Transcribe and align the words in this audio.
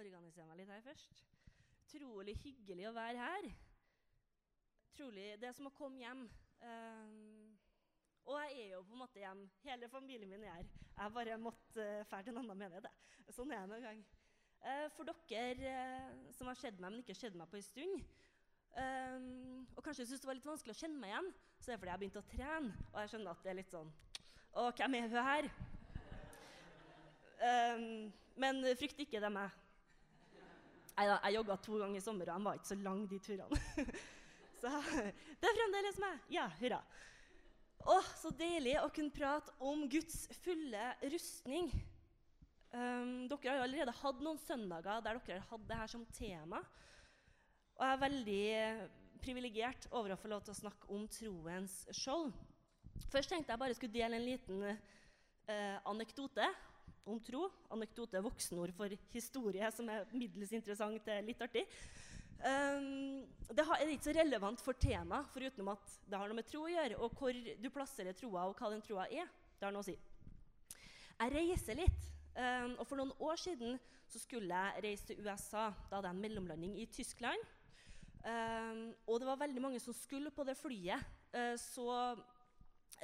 organisere 0.00 0.46
meg 0.48 0.60
litt 0.60 0.72
her 0.72 0.84
først. 0.84 1.22
Utrolig 1.86 2.34
hyggelig 2.42 2.88
å 2.90 2.96
være 2.96 3.22
her. 3.22 3.46
Trolig, 4.96 5.28
Det 5.40 5.48
er 5.48 5.54
som 5.56 5.68
å 5.68 5.76
komme 5.76 6.02
hjem. 6.02 6.26
Um, 6.60 7.56
og 8.26 8.40
jeg 8.42 8.66
er 8.66 8.70
jo 8.74 8.82
på 8.84 8.96
en 8.96 9.02
måte 9.04 9.22
hjem. 9.22 9.42
Hele 9.64 9.88
familien 9.88 10.30
min 10.30 10.44
er 10.44 10.58
her. 10.58 10.68
Jeg 10.98 11.12
bare 11.14 11.38
måtte 11.38 11.86
uh, 12.02 12.20
til 12.22 12.32
en 12.32 12.42
annen 12.42 12.58
menighet. 12.58 12.88
Sånn 13.32 13.52
er 13.52 13.62
det 13.62 13.70
noen 13.70 13.84
gang. 13.86 14.04
Uh, 14.66 14.86
for 14.96 15.08
dere 15.30 15.74
uh, 15.76 16.30
som 16.34 16.50
har 16.50 16.58
sett 16.58 16.80
meg, 16.80 16.90
men 16.90 17.02
ikke 17.04 17.16
sett 17.16 17.36
meg 17.38 17.48
på 17.50 17.58
en 17.58 17.64
stund, 17.64 18.06
um, 18.76 19.66
og 19.76 19.84
kanskje 19.84 20.08
syns 20.08 20.24
det 20.24 20.30
var 20.30 20.38
litt 20.38 20.48
vanskelig 20.48 20.74
å 20.74 20.80
kjenne 20.80 20.98
meg 21.02 21.12
igjen, 21.12 21.28
så 21.60 21.70
er 21.70 21.76
det 21.76 21.80
fordi 21.82 21.90
jeg 21.90 21.94
har 21.94 22.02
begynt 22.02 22.18
å 22.20 22.24
trene. 22.32 22.88
Og 22.90 22.98
jeg 23.02 23.12
skjønner 23.12 23.36
at 23.36 23.44
det 23.44 23.52
er 23.52 23.58
litt 23.60 23.76
sånn 23.76 23.92
Å, 24.56 24.66
hvem 24.72 24.96
er 24.96 25.06
hun 25.06 25.30
her? 25.30 25.50
Um, 27.36 27.86
men 28.40 28.64
frykt 28.80 29.04
ikke, 29.04 29.20
det 29.20 29.28
er 29.28 29.36
meg. 29.36 29.62
Neida, 30.96 31.16
jeg 31.26 31.36
jogga 31.36 31.56
to 31.60 31.78
ganger 31.82 32.00
i 32.00 32.04
sommer, 32.04 32.30
og 32.32 32.38
de 32.38 32.48
var 32.48 32.56
ikke 32.56 32.70
så 32.70 32.78
lange, 32.80 33.08
de 33.10 33.18
turene. 33.20 33.58
så 34.62 34.70
det 34.96 35.50
er 35.50 35.58
fremdeles 35.58 35.98
meg. 36.00 36.22
Ja, 36.32 36.46
hurra. 36.60 36.78
Å, 37.86 37.96
så 38.16 38.32
deilig 38.34 38.78
å 38.80 38.88
kunne 38.94 39.12
prate 39.14 39.52
om 39.62 39.84
Guds 39.92 40.24
fulle 40.40 40.88
rustning. 41.12 41.68
Um, 42.72 43.28
dere 43.28 43.52
har 43.52 43.60
jo 43.60 43.66
allerede 43.68 43.94
hatt 44.00 44.22
noen 44.24 44.40
søndager 44.42 45.04
der 45.04 45.20
dere 45.20 45.36
har 45.38 45.50
hatt 45.52 45.68
det 45.68 45.80
her 45.82 45.92
som 45.92 46.06
tema. 46.16 46.62
Og 47.76 47.84
jeg 47.84 47.92
er 47.92 48.02
veldig 48.06 48.46
privilegert 49.20 49.88
over 49.92 50.14
å 50.14 50.18
få 50.20 50.32
lov 50.32 50.46
til 50.46 50.54
å 50.54 50.60
snakke 50.62 50.88
om 50.96 51.04
troens 51.12 51.82
skjold. 51.94 52.32
Først 53.12 53.30
tenkte 53.30 53.52
jeg 53.52 53.60
bare 53.60 53.76
skulle 53.76 53.94
dele 53.94 54.16
en 54.16 54.26
liten 54.26 54.64
uh, 54.64 55.76
anekdote 55.92 56.48
om 57.06 57.20
tro. 57.22 57.46
Anekdote 57.74 58.18
er 58.18 58.24
voksenord 58.26 58.74
for 58.76 58.92
historie, 59.14 59.70
som 59.74 59.88
er 59.92 60.06
middels 60.12 60.52
interessant 60.56 61.02
til 61.06 61.26
litt 61.28 61.42
artig. 61.44 61.64
Um, 62.36 63.24
det 63.56 63.64
er 63.64 63.88
ikke 63.88 64.10
så 64.10 64.14
relevant 64.18 64.60
for 64.60 64.76
temaet, 64.76 65.28
foruten 65.32 65.70
at 65.72 65.94
det 66.04 66.18
har 66.20 66.28
noe 66.28 66.36
med 66.36 66.48
tro 66.50 66.66
å 66.66 66.70
gjøre, 66.72 66.98
og 67.00 67.16
hvor 67.16 67.32
du 67.32 67.68
plasserer 67.72 68.16
troa, 68.16 68.44
og 68.50 68.58
hva 68.58 68.70
den 68.74 68.84
troa 68.84 69.06
er. 69.08 69.30
Det 69.56 69.64
har 69.64 69.74
noe 69.74 69.84
å 69.84 69.88
si. 69.88 69.96
Jeg 71.16 71.32
reiser 71.32 71.78
litt. 71.80 72.12
Um, 72.36 72.74
og 72.76 72.84
For 72.84 73.00
noen 73.00 73.14
år 73.24 73.38
siden 73.40 73.78
så 74.12 74.20
skulle 74.20 74.52
jeg 74.52 74.82
reise 74.84 75.08
til 75.08 75.22
USA. 75.24 75.70
Da 75.88 75.98
hadde 75.98 76.10
jeg 76.10 76.18
en 76.18 76.24
mellomlanding 76.26 76.74
i 76.82 76.88
Tyskland. 76.92 77.52
Um, 78.26 78.90
og 79.06 79.22
det 79.22 79.28
var 79.30 79.40
veldig 79.40 79.62
mange 79.62 79.80
som 79.80 79.94
skulle 79.96 80.32
på 80.34 80.44
det 80.44 80.56
flyet, 80.58 81.02
uh, 81.32 81.54
så 81.60 82.16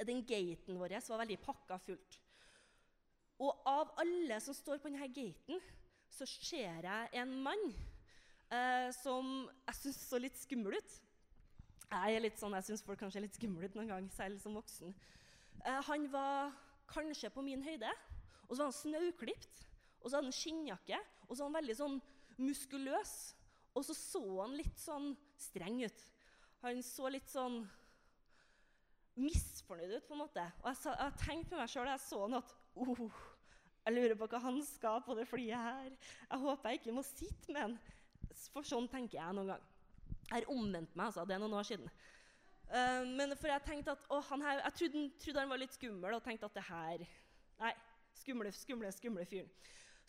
den 0.03 0.19
gaten 0.27 0.79
vår 0.79 0.97
var 1.07 1.21
veldig 1.23 1.39
pakka 1.41 1.77
fullt. 1.79 2.19
Og 3.41 3.65
av 3.69 3.93
alle 4.01 4.37
som 4.43 4.55
står 4.55 4.81
på 4.81 4.91
denne 4.91 5.09
gaten, 5.13 5.61
så 6.13 6.27
ser 6.29 6.85
jeg 6.85 7.09
en 7.17 7.33
mann 7.45 7.63
eh, 8.53 8.89
som 8.93 9.49
jeg 9.65 9.79
syns 9.79 10.01
så 10.09 10.19
litt 10.21 10.37
skummel 10.37 10.77
ut. 10.77 10.99
Jeg 11.93 12.17
er 12.17 12.23
litt 12.23 12.39
sånn, 12.41 12.55
jeg 12.57 12.67
syns 12.69 12.85
folk 12.85 13.01
kanskje 13.01 13.21
er 13.21 13.27
litt 13.27 13.37
skumle 13.37 13.69
ut 13.69 13.75
noen 13.77 13.91
gang, 13.91 14.09
selv 14.13 14.41
som 14.41 14.57
voksen. 14.57 14.93
Eh, 15.63 15.81
han 15.89 16.07
var 16.13 16.53
kanskje 16.89 17.31
på 17.33 17.43
min 17.45 17.63
høyde, 17.65 17.89
og 18.47 18.55
så 18.55 18.63
var 18.63 18.69
han 18.69 18.79
snauklipt. 18.79 19.61
Og 20.01 20.09
så 20.09 20.17
hadde 20.17 20.29
han 20.29 20.35
skinnjakke, 20.35 20.99
og 21.27 21.31
så 21.35 21.43
var 21.43 21.49
han 21.49 21.59
veldig 21.61 21.77
sånn 21.79 22.01
muskuløs. 22.41 23.13
Og 23.73 23.85
så 23.87 23.95
så 23.97 24.23
han 24.41 24.57
litt 24.57 24.77
sånn 24.81 25.13
streng 25.39 25.79
ut. 25.85 26.03
Han 26.63 26.81
så 26.85 27.09
litt 27.11 27.29
sånn 27.31 27.63
misfornøyd 29.19 29.97
ut, 29.97 30.05
på 30.07 30.15
en 30.15 30.23
måte. 30.23 30.43
Og 30.63 30.69
jeg, 30.71 30.79
sa, 30.81 30.93
jeg 30.97 31.21
tenkte 31.21 31.55
med 31.55 31.63
meg 31.63 31.71
sjøl 31.71 31.87
da 31.87 31.95
jeg 31.95 32.05
så 32.05 32.21
han, 32.25 32.37
at 32.41 32.53
oh, 32.75 33.21
jeg 33.83 33.95
lurer 33.97 34.15
på 34.15 34.27
hva 34.31 34.39
han 34.45 34.61
skal 34.63 35.03
på 35.03 35.15
det 35.17 35.27
flyet 35.27 35.59
her. 35.59 35.91
Jeg 36.29 36.39
håper 36.45 36.71
jeg 36.71 36.79
ikke 36.79 36.95
må 36.95 37.03
sitte 37.05 37.53
med 37.53 37.65
han. 37.65 37.77
For 38.53 38.65
sånn 38.67 38.87
tenker 38.91 39.19
jeg 39.19 39.35
noen 39.35 39.53
gang. 39.53 39.69
Jeg 40.29 40.37
har 40.37 40.51
omvendt 40.53 40.95
meg, 40.95 41.09
altså. 41.09 41.25
Det 41.27 41.35
er 41.35 41.41
noen 41.43 41.57
år 41.59 41.67
siden. 41.67 41.89
Uh, 42.71 43.03
men 43.19 43.35
for 43.37 43.51
jeg 43.51 43.65
tenkte 43.67 43.93
at, 43.93 44.05
å, 44.07 44.21
her, 44.23 44.61
jeg 44.63 44.75
trodde, 44.79 45.01
trodde, 45.21 45.41
han 45.43 45.51
var 45.51 45.59
litt 45.61 45.75
skummel 45.75 46.15
og 46.15 46.23
tenkte 46.25 46.47
at 46.47 46.55
det 46.55 46.63
her 46.65 47.03
Nei, 47.59 47.73
skumle, 48.17 48.49
skumle, 48.55 48.89
skumle 48.95 49.25
fyren. 49.29 49.51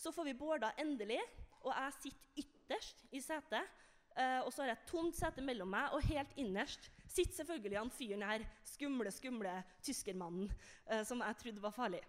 Så 0.00 0.10
får 0.14 0.30
vi 0.30 0.36
Bårda 0.38 0.70
endelig, 0.80 1.20
og 1.60 1.74
jeg 1.74 1.96
sitter 1.98 2.44
ytterst 2.44 3.02
i 3.14 3.20
setet. 3.22 3.82
Uh, 4.14 4.46
og 4.46 4.52
så 4.54 4.62
har 4.62 4.70
jeg 4.70 4.78
et 4.78 4.88
tomt 4.88 5.18
sete 5.18 5.42
mellom 5.42 5.70
meg, 5.74 5.90
og 5.92 6.06
helt 6.06 6.38
innerst 6.38 6.86
sitter 7.10 7.34
selvfølgelig 7.40 7.78
han 7.80 7.92
fyren 7.94 8.22
her, 8.26 8.46
skumle, 8.70 9.10
skumle 9.14 9.54
tyskermannen, 9.82 10.46
uh, 10.88 11.02
som 11.06 11.22
jeg 11.26 11.40
trodde 11.42 11.66
var 11.66 11.74
farlig. 11.74 12.04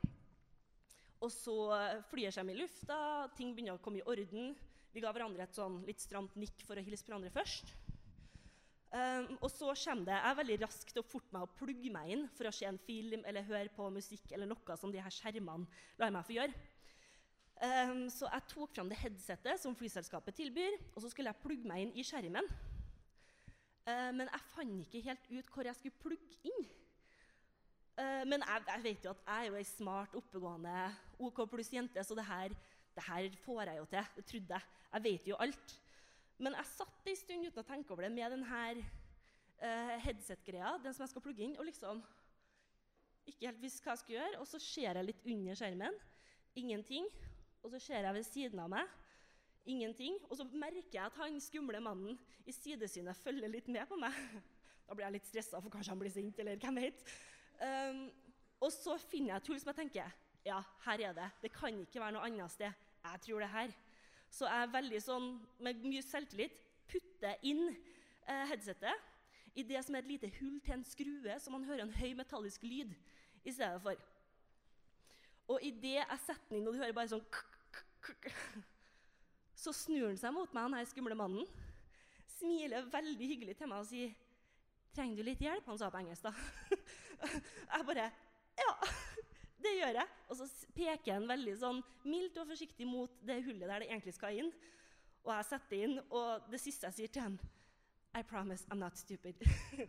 Og 1.23 1.31
så 1.31 1.55
flyr 2.11 2.33
seg 2.35 2.51
i 2.51 2.57
lufta, 2.59 2.97
ting 3.37 3.53
begynner 3.55 3.77
å 3.77 3.83
komme 3.83 4.01
i 4.01 4.07
orden. 4.07 4.53
Vi 4.95 5.03
ga 5.03 5.11
hverandre 5.15 5.43
et 5.43 5.55
sånn 5.55 5.81
litt 5.87 6.03
stramt 6.03 6.35
nikk 6.39 6.63
for 6.67 6.79
å 6.79 6.83
hilse 6.83 7.05
på 7.05 7.11
hverandre 7.11 7.33
først. 7.33 7.71
Um, 8.95 9.25
og 9.43 9.49
så 9.51 9.73
kommer 9.75 10.05
det 10.07 10.15
Jeg 10.15 10.37
veldig 10.37 10.55
rask 10.61 10.91
til 10.93 11.01
å 11.01 11.07
forte 11.09 11.33
meg 11.35 11.43
å 11.43 11.51
plugge 11.57 11.89
meg 11.91 12.11
inn 12.13 12.21
for 12.37 12.47
å 12.47 12.53
se 12.55 12.67
en 12.69 12.77
film 12.85 13.25
eller 13.27 13.43
høre 13.43 13.73
på 13.75 13.89
musikk 13.91 14.31
eller 14.31 14.47
noe 14.47 14.77
som 14.79 14.93
de 14.93 15.01
her 15.03 15.11
skjermene 15.11 15.67
lar 15.99 16.13
meg 16.15 16.23
få 16.23 16.37
gjøre. 16.37 16.55
Um, 17.55 18.05
så 18.11 18.29
jeg 18.29 18.47
tok 18.51 18.71
fram 18.75 18.91
det 18.91 18.99
headsetet 19.01 19.59
som 19.59 19.75
flyselskapet 19.75 20.35
tilbyr, 20.35 20.77
og 20.93 21.03
så 21.03 21.11
skulle 21.11 21.31
jeg 21.31 21.43
plugge 21.43 21.67
meg 21.67 21.85
inn 21.85 21.93
i 21.95 22.07
skjermen. 22.07 22.47
Uh, 23.83 24.11
men 24.15 24.27
jeg 24.27 24.47
fant 24.53 24.87
ikke 24.87 25.03
helt 25.09 25.29
ut 25.31 25.51
hvor 25.51 25.67
jeg 25.67 25.79
skulle 25.81 26.03
plugge 26.03 26.39
inn. 26.47 26.65
Uh, 27.95 28.23
men 28.27 28.43
jeg, 28.43 28.63
jeg, 28.67 28.83
vet 28.83 29.05
jo 29.05 29.11
at 29.15 29.21
jeg 29.23 29.45
er 29.45 29.51
jo 29.51 29.59
ei 29.59 29.67
smart, 29.67 30.15
oppegående 30.19 30.79
OK 31.23 31.45
pluss 31.47 31.71
jente, 31.71 32.03
så 32.03 32.17
det 32.17 32.25
her 32.27 32.55
det 32.95 33.03
her 33.03 33.29
får 33.43 33.61
jeg 33.61 33.77
jo 33.77 33.85
til. 33.91 34.11
Det 34.15 34.25
trodde 34.25 34.53
jeg. 34.53 34.61
Jeg 34.93 35.03
vet 35.03 35.27
jo 35.27 35.39
alt. 35.43 35.79
Men 36.37 36.55
jeg 36.55 36.71
satt 36.71 37.09
en 37.11 37.17
stund 37.19 37.47
uten 37.47 37.63
å 37.63 37.67
tenke 37.67 37.91
over 37.91 38.05
det 38.05 38.11
med 38.15 38.31
denne 38.31 38.61
uh, 39.59 39.95
headset-greia, 40.03 40.77
den 40.83 40.95
som 40.95 41.03
jeg 41.03 41.11
skal 41.11 41.23
plugge 41.25 41.43
inn, 41.43 41.57
og 41.59 41.67
liksom 41.67 41.99
ikke 43.25 43.49
helt 43.49 43.61
visste 43.63 43.83
hva 43.83 43.95
jeg 43.95 44.03
skulle 44.03 44.19
gjøre. 44.21 44.39
Og 44.39 44.47
så 44.47 44.61
ser 44.63 44.99
jeg 44.99 45.07
litt 45.09 45.27
under 45.33 45.59
skjermen. 45.59 45.99
Ingenting. 46.55 47.09
Og 47.65 47.73
så 47.73 47.81
ser 47.81 48.05
jeg 48.05 48.15
ved 48.15 48.27
siden 48.27 48.63
av 48.63 48.71
meg. 48.71 48.97
Ingenting. 49.65 50.19
Og 50.29 50.37
så 50.39 50.47
merker 50.47 50.99
jeg 50.99 51.03
at 51.03 51.19
han 51.19 51.39
skumle 51.43 51.81
mannen 51.83 52.19
i 52.45 52.53
sidesynet 52.53 53.17
følger 53.25 53.51
litt 53.51 53.71
med 53.71 53.87
på 53.89 53.99
meg. 53.99 54.15
Da 54.85 54.93
blir 54.93 55.07
jeg 55.07 55.15
litt 55.15 55.25
stressa, 55.25 55.57
for 55.57 55.73
kanskje 55.73 55.95
han 55.95 55.97
blir 55.97 56.11
sint, 56.13 56.37
eller 56.37 56.59
hvem 56.61 56.75
vet. 56.77 56.99
Um, 57.61 58.05
og 58.63 58.71
så 58.73 58.97
finner 58.99 59.33
jeg 59.33 59.43
et 59.43 59.49
hull 59.51 59.59
som 59.61 59.71
jeg 59.71 59.79
tenker 59.79 60.13
ja, 60.45 60.59
her 60.85 61.01
er 61.01 61.13
det. 61.17 61.29
Det 61.41 61.51
kan 61.55 61.79
ikke 61.81 62.01
være 62.01 62.13
noe 62.13 62.27
annet 62.27 62.53
sted. 62.53 62.71
Jeg 63.05 63.21
tror 63.25 63.41
det 63.41 63.49
her. 63.49 63.71
Så 64.29 64.45
jeg 64.45 64.61
er 64.61 64.73
veldig 64.73 65.01
sånn, 65.01 65.27
med 65.63 65.81
mye 65.85 66.03
selvtillit 66.05 66.59
putter 66.89 67.39
inn 67.47 67.63
eh, 67.71 68.43
headsetet 68.51 69.55
i 69.55 69.63
det 69.65 69.81
som 69.85 69.95
er 69.95 70.03
et 70.03 70.11
lite 70.11 70.29
hull 70.39 70.59
til 70.61 70.75
en 70.75 70.83
skrue, 70.85 71.37
så 71.39 71.53
man 71.53 71.63
hører 71.65 71.85
en 71.85 71.95
høy 71.95 72.11
metallisk 72.17 72.65
lyd 72.67 72.91
i 73.45 73.53
stedet 73.55 73.81
for. 73.81 73.95
Og 75.47 75.63
idet 75.63 75.95
jeg 76.01 76.21
setter 76.25 76.49
den 76.49 76.59
inn, 76.59 76.67
og 76.67 76.75
du 76.75 76.81
hører 76.81 76.95
bare 76.97 77.13
sånn 77.13 77.25
Så 79.65 79.73
snur 79.73 80.09
han 80.09 80.19
seg 80.19 80.33
mot 80.35 80.51
meg, 80.53 80.67
han 80.67 80.77
her 80.77 80.89
skumle 80.89 81.17
mannen, 81.17 81.47
smiler 82.35 82.89
veldig 82.91 83.29
hyggelig 83.31 83.55
til 83.57 83.71
meg 83.71 83.81
og 83.81 83.89
sier 83.89 84.13
'Trenger 84.95 85.17
du 85.17 85.23
litt 85.27 85.41
hjelp?' 85.43 85.65
Han 85.67 85.77
sa 85.77 85.89
på 85.91 85.99
engelsk, 85.99 86.23
da. 86.23 86.31
jeg 87.73 87.87
bare 87.89 88.11
Ja 88.59 88.71
det 89.65 89.73
gjør 89.79 89.99
jeg. 89.99 90.07
Og 90.29 90.39
så 90.39 90.47
peker 90.75 91.17
han 91.17 91.27
veldig 91.29 91.55
sånn 91.59 91.81
mildt 92.05 92.37
og 92.41 92.49
forsiktig 92.51 92.87
mot 92.87 93.11
det 93.25 93.41
hullet 93.45 93.67
der 93.67 93.83
det 93.83 93.89
egentlig 93.89 94.15
skal 94.17 94.37
inn. 94.37 94.51
Og 95.25 95.31
jeg 95.33 95.47
setter 95.49 95.83
inn, 95.87 95.99
og 96.13 96.49
det 96.51 96.61
siste 96.61 96.85
jeg 96.89 96.97
sier 96.99 97.13
til 97.13 97.25
han 97.25 97.37
I 98.15 98.21
promise 98.23 98.67
I'm 98.69 98.81
not 98.81 98.97
stupid. 98.99 99.41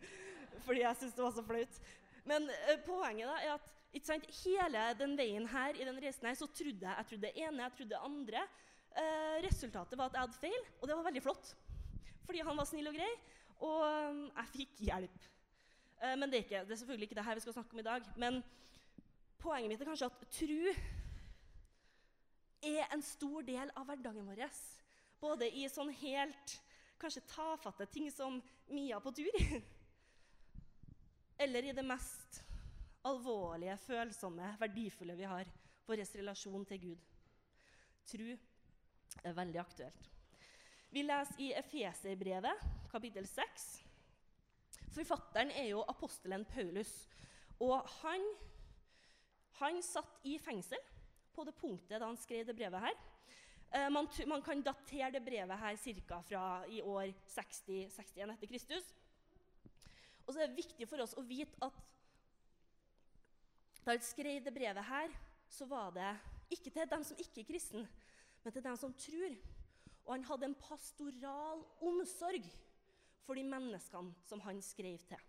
Fordi 0.66 0.80
jeg 0.80 0.98
syns 0.98 1.16
det 1.16 1.24
var 1.24 1.34
så 1.36 1.44
flaut. 1.44 1.80
Men 2.26 2.48
uh, 2.48 2.76
poenget 2.86 3.28
da 3.28 3.36
er 3.44 3.56
at 3.58 4.06
sant, 4.06 4.26
hele 4.42 4.82
den 4.98 5.14
veien 5.18 5.46
her, 5.48 5.76
i 5.76 5.84
den 5.86 6.00
reisen 6.02 6.26
her, 6.28 6.34
så 6.38 6.48
trodde 6.48 6.82
jeg 6.82 6.96
jeg 6.96 7.08
trodde 7.10 7.28
det 7.28 7.44
ene, 7.44 7.62
jeg 7.62 7.76
trodde 7.76 7.94
det 7.94 8.02
andre. 8.08 8.42
Uh, 8.96 9.36
resultatet 9.44 9.98
var 9.98 10.08
at 10.08 10.16
jeg 10.16 10.24
hadde 10.24 10.40
feil, 10.40 10.68
og 10.80 10.88
det 10.88 10.96
var 10.96 11.08
veldig 11.10 11.24
flott. 11.24 11.52
Fordi 12.26 12.42
han 12.48 12.58
var 12.58 12.68
snill 12.68 12.90
og 12.90 12.96
grei, 12.96 13.12
og 13.62 13.80
um, 13.84 14.22
jeg 14.32 14.52
fikk 14.56 14.84
hjelp. 14.88 15.28
Uh, 16.02 16.14
men 16.20 16.30
det 16.30 16.38
er, 16.38 16.44
ikke, 16.44 16.64
det 16.68 16.76
er 16.76 16.82
selvfølgelig 16.82 17.10
ikke 17.10 17.18
det 17.18 17.24
her 17.24 17.38
vi 17.38 17.44
skal 17.46 17.56
snakke 17.56 17.76
om 17.76 17.82
i 17.82 17.88
dag. 17.88 18.12
Men 18.16 18.42
Poenget 19.46 19.70
mitt 19.70 19.82
er 19.82 19.86
kanskje 19.86 20.08
at 20.08 20.22
tru 20.34 20.62
er 22.66 22.88
en 22.94 23.02
stor 23.04 23.44
del 23.46 23.70
av 23.76 23.84
hverdagen 23.86 24.26
vår. 24.26 24.40
Både 25.20 25.46
i 25.54 25.68
sånn 25.70 25.92
helt 26.00 26.56
kanskje 27.00 27.22
tafatte 27.30 27.86
ting 27.92 28.08
som 28.10 28.40
Mia 28.72 28.98
på 28.98 29.12
tur, 29.14 29.36
eller 31.44 31.68
i 31.68 31.76
det 31.76 31.84
mest 31.86 32.40
alvorlige, 33.06 33.76
følsomme, 33.84 34.54
verdifulle 34.58 35.14
vi 35.14 35.28
har, 35.30 35.46
vår 35.86 36.02
relasjon 36.18 36.66
til 36.66 36.82
Gud. 36.88 37.06
Tru 38.10 38.28
er 39.22 39.36
veldig 39.36 39.60
aktuelt. 39.62 40.10
Vi 40.90 41.04
leser 41.04 41.42
i 41.44 41.52
Efeserbrevet, 41.54 42.66
kapittel 42.90 43.28
6. 43.28 43.85
Forfatteren 44.96 45.52
er 45.52 45.70
jo 45.70 45.84
apostelen 45.88 46.44
Paulus. 46.48 46.92
Og 47.60 47.78
han 48.00 48.24
han 49.60 49.78
satt 49.84 50.24
i 50.28 50.36
fengsel 50.42 50.80
på 51.32 51.44
det 51.46 51.54
punktet 51.56 52.00
da 52.00 52.08
han 52.08 52.18
skrev 52.20 52.44
det 52.48 52.56
brevet 52.58 52.82
her. 52.82 52.96
Eh, 53.72 53.88
man, 53.92 54.08
man, 54.28 54.42
kan 54.44 54.62
datere 54.64 55.14
det 55.14 55.24
brevet 55.24 55.58
her 55.58 55.76
ca. 55.80 56.20
fra 56.28 56.44
i 56.68 56.82
år 56.82 57.12
60-61 57.32 58.32
etter 58.34 58.50
Kristus. 58.50 58.94
Og 60.26 60.34
så 60.34 60.42
er 60.42 60.50
det 60.50 60.58
viktig 60.58 60.88
for 60.88 61.00
oss 61.00 61.16
å 61.16 61.24
vite 61.24 61.56
at 61.64 61.82
da 63.86 63.94
han 63.94 64.02
skrev 64.02 64.42
det 64.42 64.52
brevet 64.54 64.82
her, 64.82 65.12
så 65.48 65.66
var 65.70 65.92
det 65.94 66.08
ikke 66.50 66.72
til 66.74 66.88
dem 66.90 67.04
som 67.06 67.20
ikke 67.22 67.44
er 67.44 67.46
kristne, 67.46 67.84
men 68.42 68.52
til 68.52 68.64
dem 68.64 68.76
som 68.76 68.94
tror. 68.98 69.36
Og 70.06 70.10
han 70.12 70.24
hadde 70.26 70.48
en 70.50 70.58
pastoral 70.58 71.62
omsorg 71.86 72.48
for 73.26 73.38
de 73.38 73.44
menneskene 73.46 74.14
som 74.26 74.42
han 74.46 74.62
skrev 74.64 75.02
til. 75.08 75.22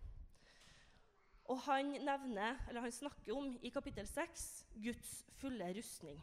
Og 1.48 1.60
han 1.64 1.94
nevner, 2.04 2.58
eller 2.68 2.84
han 2.84 2.92
snakker 2.92 3.32
om 3.36 3.54
i 3.64 3.72
kapittel 3.72 4.06
6 4.06 4.48
Guds 4.84 5.12
fulle 5.40 5.70
rustning. 5.78 6.18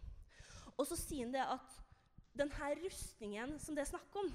Og 0.77 0.85
så 0.87 0.97
sier 0.99 1.25
han 1.25 1.33
det 1.33 1.41
at 1.41 1.79
denne 2.35 2.73
rustningen 2.83 3.55
som 3.63 3.75
det 3.75 3.85
er 3.85 3.93
snakk 3.93 4.19
om, 4.21 4.29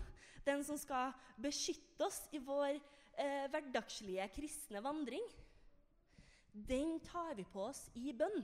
den 0.47 0.65
som 0.65 0.79
skal 0.81 1.13
beskytte 1.41 2.07
oss 2.07 2.25
i 2.33 2.41
vår 2.43 2.73
eh, 2.75 3.47
hverdagslige 3.53 4.27
kristne 4.35 4.83
vandring, 4.83 5.25
den 6.51 6.99
tar 7.07 7.37
vi 7.39 7.45
på 7.47 7.69
oss 7.69 7.85
i 7.95 8.11
bønn. 8.17 8.43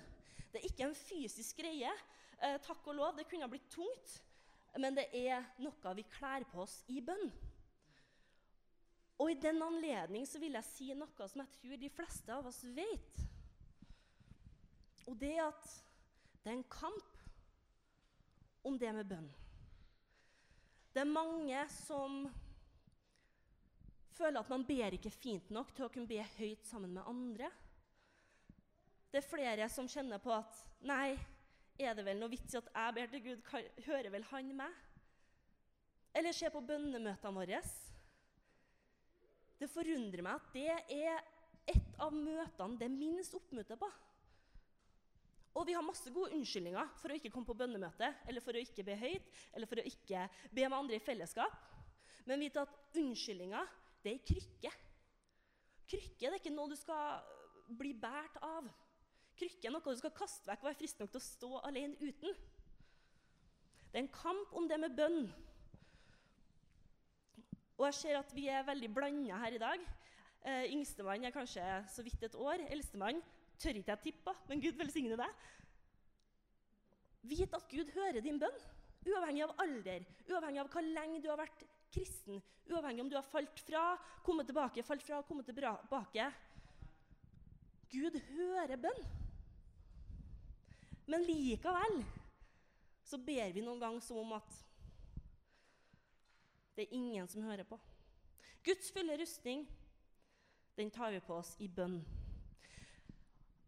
Det 0.53 0.61
er 0.61 0.69
ikke 0.69 0.87
en 0.87 0.95
fysisk 0.99 1.59
greie. 1.59 1.91
Eh, 2.39 2.61
takk 2.63 2.87
og 2.87 2.99
lov, 3.01 3.17
det 3.17 3.27
kunne 3.27 3.49
ha 3.49 3.51
blitt 3.51 3.67
tungt. 3.73 4.21
Men 4.79 4.95
det 4.95 5.09
er 5.17 5.43
noe 5.65 5.95
vi 5.97 6.05
kler 6.13 6.45
på 6.53 6.63
oss 6.63 6.83
i 6.93 7.01
bønn. 7.03 7.33
Og 9.17 9.31
i 9.33 9.39
den 9.41 9.63
anledning 9.65 10.27
så 10.29 10.41
vil 10.43 10.59
jeg 10.59 10.69
si 10.69 10.91
noe 10.97 11.29
som 11.31 11.43
jeg 11.43 11.55
tror 11.57 11.81
de 11.81 11.93
fleste 11.93 12.35
av 12.35 12.49
oss 12.51 12.61
vet. 12.77 13.21
Og 15.07 15.17
det 15.21 15.33
er 15.37 15.47
at 15.47 15.69
det 16.43 16.53
er 16.53 16.59
en 16.59 16.69
kamp 16.71 17.23
om 18.67 18.77
det 18.79 18.93
med 18.95 19.09
bønn. 19.09 19.29
Det 20.93 21.03
er 21.03 21.11
mange 21.11 21.63
som 21.73 22.27
føler 24.17 24.41
at 24.41 24.51
man 24.51 24.65
ber 24.67 24.97
ikke 24.97 25.13
fint 25.13 25.51
nok 25.53 25.73
til 25.77 25.87
å 25.87 25.91
kunne 25.93 26.09
be 26.09 26.23
høyt 26.37 26.69
sammen 26.69 26.95
med 26.97 27.09
andre. 27.09 27.51
Det 29.13 29.21
er 29.21 29.29
flere 29.29 29.69
som 29.73 29.89
kjenner 29.89 30.21
på 30.23 30.33
at 30.35 30.63
Nei, 30.87 31.17
er 31.81 31.97
det 31.97 32.05
vel 32.07 32.21
noe 32.21 32.33
vits 32.33 32.55
i 32.55 32.59
at 32.61 32.69
jeg 32.73 32.95
ber 32.97 33.11
til 33.13 33.23
Gud? 33.25 33.51
Hører 33.87 34.11
vel 34.13 34.27
han 34.31 34.53
meg? 34.57 34.73
Eller 36.17 36.37
se 36.37 36.49
på 36.53 36.63
bønnemøtene 36.65 37.37
våre. 37.37 37.61
Det 39.57 39.69
forundrer 39.73 40.25
meg 40.25 40.37
at 40.37 40.51
det 40.53 40.67
er 40.97 41.23
et 41.67 42.03
av 42.03 42.13
møtene 42.15 42.79
det 42.79 42.87
er 42.87 42.95
minst 42.95 43.35
oppmøte 43.37 43.79
på. 43.81 43.89
Og 45.57 45.65
vi 45.65 45.73
har 45.73 45.85
masse 45.85 46.11
gode 46.13 46.37
unnskyldninger 46.37 46.91
for 47.01 47.13
å 47.13 47.17
ikke 47.17 47.31
komme 47.33 47.49
på 47.49 47.57
bønnemøte, 47.57 48.11
eller 48.29 48.45
for 48.45 48.57
å 48.57 48.61
ikke 48.61 48.85
be 48.85 48.97
høyt, 49.01 49.31
eller 49.57 49.71
for 49.71 49.81
å 49.81 49.87
ikke 49.89 50.27
be 50.53 50.67
med 50.67 50.77
andre 50.77 50.99
i 50.99 51.05
fellesskap. 51.05 51.55
Men 52.29 52.43
vit 52.45 52.59
at 52.61 52.75
unnskyldninger, 53.01 53.71
det 54.05 54.13
er 54.13 54.19
ei 54.19 54.27
krykke. 54.29 54.73
Krykke 55.89 56.27
det 56.27 56.29
er 56.35 56.41
ikke 56.43 56.53
noe 56.53 56.75
du 56.75 56.77
skal 56.77 57.25
bli 57.79 57.95
båret 57.97 58.37
av. 58.45 58.69
Krykke 59.37 59.69
er 59.69 59.73
noe 59.73 59.97
du 59.97 60.01
skal 60.03 60.15
kaste 60.17 60.49
vekk 60.51 60.63
og 60.65 60.69
være 60.69 60.81
frisk 60.83 61.01
nok 61.01 61.15
til 61.15 61.23
å 61.23 61.27
stå 61.27 61.51
alene 61.71 61.97
uten. 62.05 62.37
Det 63.89 63.97
er 63.97 64.05
en 64.05 64.13
kamp 64.13 64.53
om 64.59 64.69
det 64.69 64.77
med 64.83 64.97
bønn. 64.99 65.23
Og 67.77 67.87
jeg 67.91 67.95
ser 67.99 68.19
at 68.19 68.31
vi 68.35 68.47
er 68.49 68.65
veldig 68.65 68.89
blanda 68.95 69.39
her 69.43 69.57
i 69.57 69.61
dag. 69.61 69.83
Eh, 70.47 70.73
Yngstemann 70.73 71.25
er 71.29 71.35
kanskje 71.35 71.65
så 71.93 72.05
vidt 72.07 72.23
et 72.25 72.35
år. 72.39 72.63
Eldstemann 72.73 73.21
tør 73.61 73.77
ikke 73.77 73.93
jeg 73.93 74.03
tippe, 74.09 74.35
men 74.49 74.63
Gud 74.63 74.79
velsigne 74.81 75.19
deg. 75.19 75.45
Vit 77.27 77.55
at 77.59 77.69
Gud 77.69 77.91
hører 77.95 78.23
din 78.23 78.39
bønn, 78.41 78.59
uavhengig 79.07 79.43
av 79.45 79.55
alder, 79.65 80.05
uavhengig 80.29 80.63
av 80.63 80.71
hvor 80.71 80.87
lenge 80.87 81.21
du 81.23 81.29
har 81.33 81.41
vært 81.41 81.65
kristen, 81.93 82.41
uavhengig 82.71 83.03
om 83.03 83.11
du 83.11 83.17
har 83.19 83.27
falt 83.27 83.61
fra, 83.67 83.83
kommet 84.27 84.49
tilbake, 84.49 84.85
falt 84.87 85.03
fra, 85.03 85.23
kommet 85.27 85.49
tilbake. 85.51 86.29
Gud 87.91 88.21
hører 88.31 88.79
bønn. 88.81 89.03
Men 91.07 91.27
likevel 91.27 92.01
så 93.07 93.19
ber 93.23 93.53
vi 93.55 93.63
noen 93.63 93.83
ganger 93.83 94.03
som 94.03 94.19
om 94.23 94.33
at 94.39 94.55
det 96.77 96.87
er 96.87 96.95
ingen 96.95 97.29
som 97.29 97.43
hører 97.43 97.65
på. 97.65 97.79
Guds 98.65 98.93
fulle 98.93 99.17
rustning, 99.21 99.67
den 100.77 100.91
tar 100.91 101.13
vi 101.15 101.21
på 101.25 101.35
oss 101.35 101.55
i 101.63 101.69
bønn. 101.69 102.01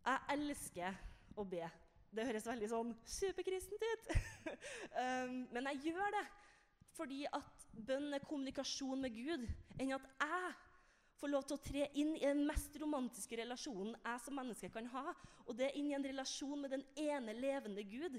Jeg 0.05 0.25
elsker 0.35 0.97
å 1.39 1.45
be. 1.49 1.65
Det 2.11 2.25
høres 2.25 2.47
veldig 2.49 2.69
sånn 2.73 2.93
superkristent 3.09 3.85
ut. 3.85 4.13
um, 5.03 5.41
men 5.53 5.71
jeg 5.73 5.91
gjør 5.93 6.15
det 6.19 6.27
fordi 6.99 7.21
at 7.31 7.67
bønn 7.87 8.17
er 8.17 8.25
kommunikasjon 8.27 9.05
med 9.05 9.15
Gud, 9.15 9.45
enn 9.79 9.93
at 9.95 10.07
jeg 10.19 10.49
får 11.21 11.31
lov 11.31 11.45
til 11.47 11.55
å 11.55 11.63
tre 11.63 11.85
inn 12.01 12.11
i 12.17 12.25
den 12.25 12.41
mest 12.47 12.75
romantiske 12.81 13.39
relasjonen 13.39 13.95
jeg 13.95 14.23
som 14.25 14.35
menneske 14.39 14.71
kan 14.75 14.89
ha. 14.91 15.05
Og 15.47 15.55
det 15.59 15.69
er 15.69 15.79
inn 15.79 15.93
i 15.93 15.95
en 15.95 16.07
relasjon 16.09 16.59
med 16.59 16.75
den 16.75 16.85
ene 16.99 17.37
levende 17.39 17.85
Gud. 17.87 18.19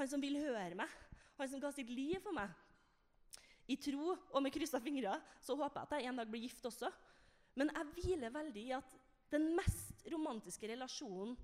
Han 0.00 0.08
som 0.08 0.22
vil 0.22 0.38
høre 0.40 0.78
meg, 0.78 0.88
han 1.36 1.52
som 1.52 1.60
ga 1.60 1.72
sitt 1.76 1.92
liv 1.92 2.16
for 2.24 2.36
meg. 2.36 2.52
I 3.70 3.76
tro 3.78 4.16
og 4.16 4.42
med 4.42 4.52
kryssa 4.54 4.80
fingre 4.82 5.14
så 5.42 5.54
håper 5.58 5.84
jeg 5.84 5.86
at 5.86 5.94
jeg 6.00 6.10
en 6.10 6.20
dag 6.20 6.30
blir 6.30 6.42
gift 6.42 6.66
også. 6.66 6.90
Men 7.58 7.70
jeg 7.74 7.90
hviler 7.94 8.34
veldig 8.34 8.64
i 8.66 8.74
at 8.74 8.96
den 9.30 9.52
mest 9.54 10.04
romantiske 10.10 10.68
relasjonen 10.72 11.36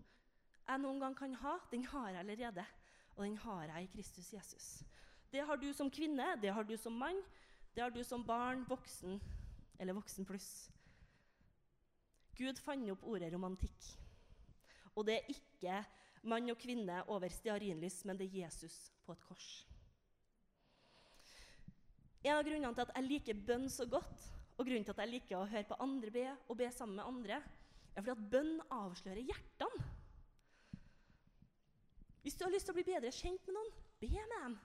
jeg 0.67 0.83
noen 0.83 0.99
gang 0.99 1.15
kan 1.15 1.35
ha, 1.39 1.55
den 1.71 1.85
har 1.87 2.09
jeg 2.11 2.23
allerede. 2.25 2.65
Og 3.17 3.25
den 3.25 3.37
har 3.39 3.69
jeg 3.71 3.85
i 3.85 3.91
Kristus 3.93 4.33
Jesus. 4.35 4.67
Det 5.31 5.45
har 5.47 5.59
du 5.61 5.69
som 5.75 5.91
kvinne, 5.91 6.35
det 6.43 6.53
har 6.53 6.67
du 6.67 6.75
som 6.77 6.97
mann, 6.99 7.21
det 7.75 7.85
har 7.85 7.91
du 7.95 8.03
som 8.05 8.25
barn, 8.27 8.65
voksen 8.69 9.21
eller 9.79 9.95
voksen 9.95 10.27
pluss. 10.27 10.71
Gud 12.37 12.59
fant 12.61 12.91
opp 12.93 13.05
ordet 13.07 13.31
romantikk. 13.33 13.93
Og 14.97 15.07
det 15.07 15.19
er 15.21 15.31
ikke 15.33 15.79
mann 16.27 16.51
og 16.51 16.59
kvinne 16.61 17.03
over 17.13 17.31
stearinlys, 17.33 18.03
men 18.05 18.19
det 18.19 18.29
er 18.29 18.47
Jesus 18.47 18.91
på 19.07 19.15
et 19.15 19.25
kors. 19.29 19.66
En 22.25 22.39
av 22.39 22.47
grunnene 22.47 22.73
til 22.75 22.87
at 22.87 22.95
jeg 22.97 23.07
liker 23.07 23.45
bønn 23.49 23.69
så 23.73 23.87
godt, 23.91 24.25
og 24.57 24.65
grunnen 24.65 24.87
til 24.87 24.95
at 24.95 25.03
jeg 25.05 25.13
liker 25.13 25.39
å 25.39 25.49
høre 25.51 25.69
på 25.69 25.79
andre 25.85 26.13
be 26.15 26.25
og 26.49 26.57
be 26.59 26.71
sammen 26.73 27.01
med 27.01 27.11
andre, 27.11 27.43
er 27.97 28.05
fordi 28.05 28.15
at 28.15 28.31
bønn 28.33 28.55
avslører 28.73 29.25
hjertene. 29.25 29.91
Hvis 32.25 32.35
du 32.35 32.43
har 32.43 32.51
lyst 32.51 32.67
til 32.67 32.75
å 32.75 32.79
bli 32.79 32.87
bedre 32.89 33.13
kjent 33.15 33.45
med 33.47 33.55
noen, 33.55 33.69
be 34.03 34.09
med 34.11 34.33
dem. 34.35 34.57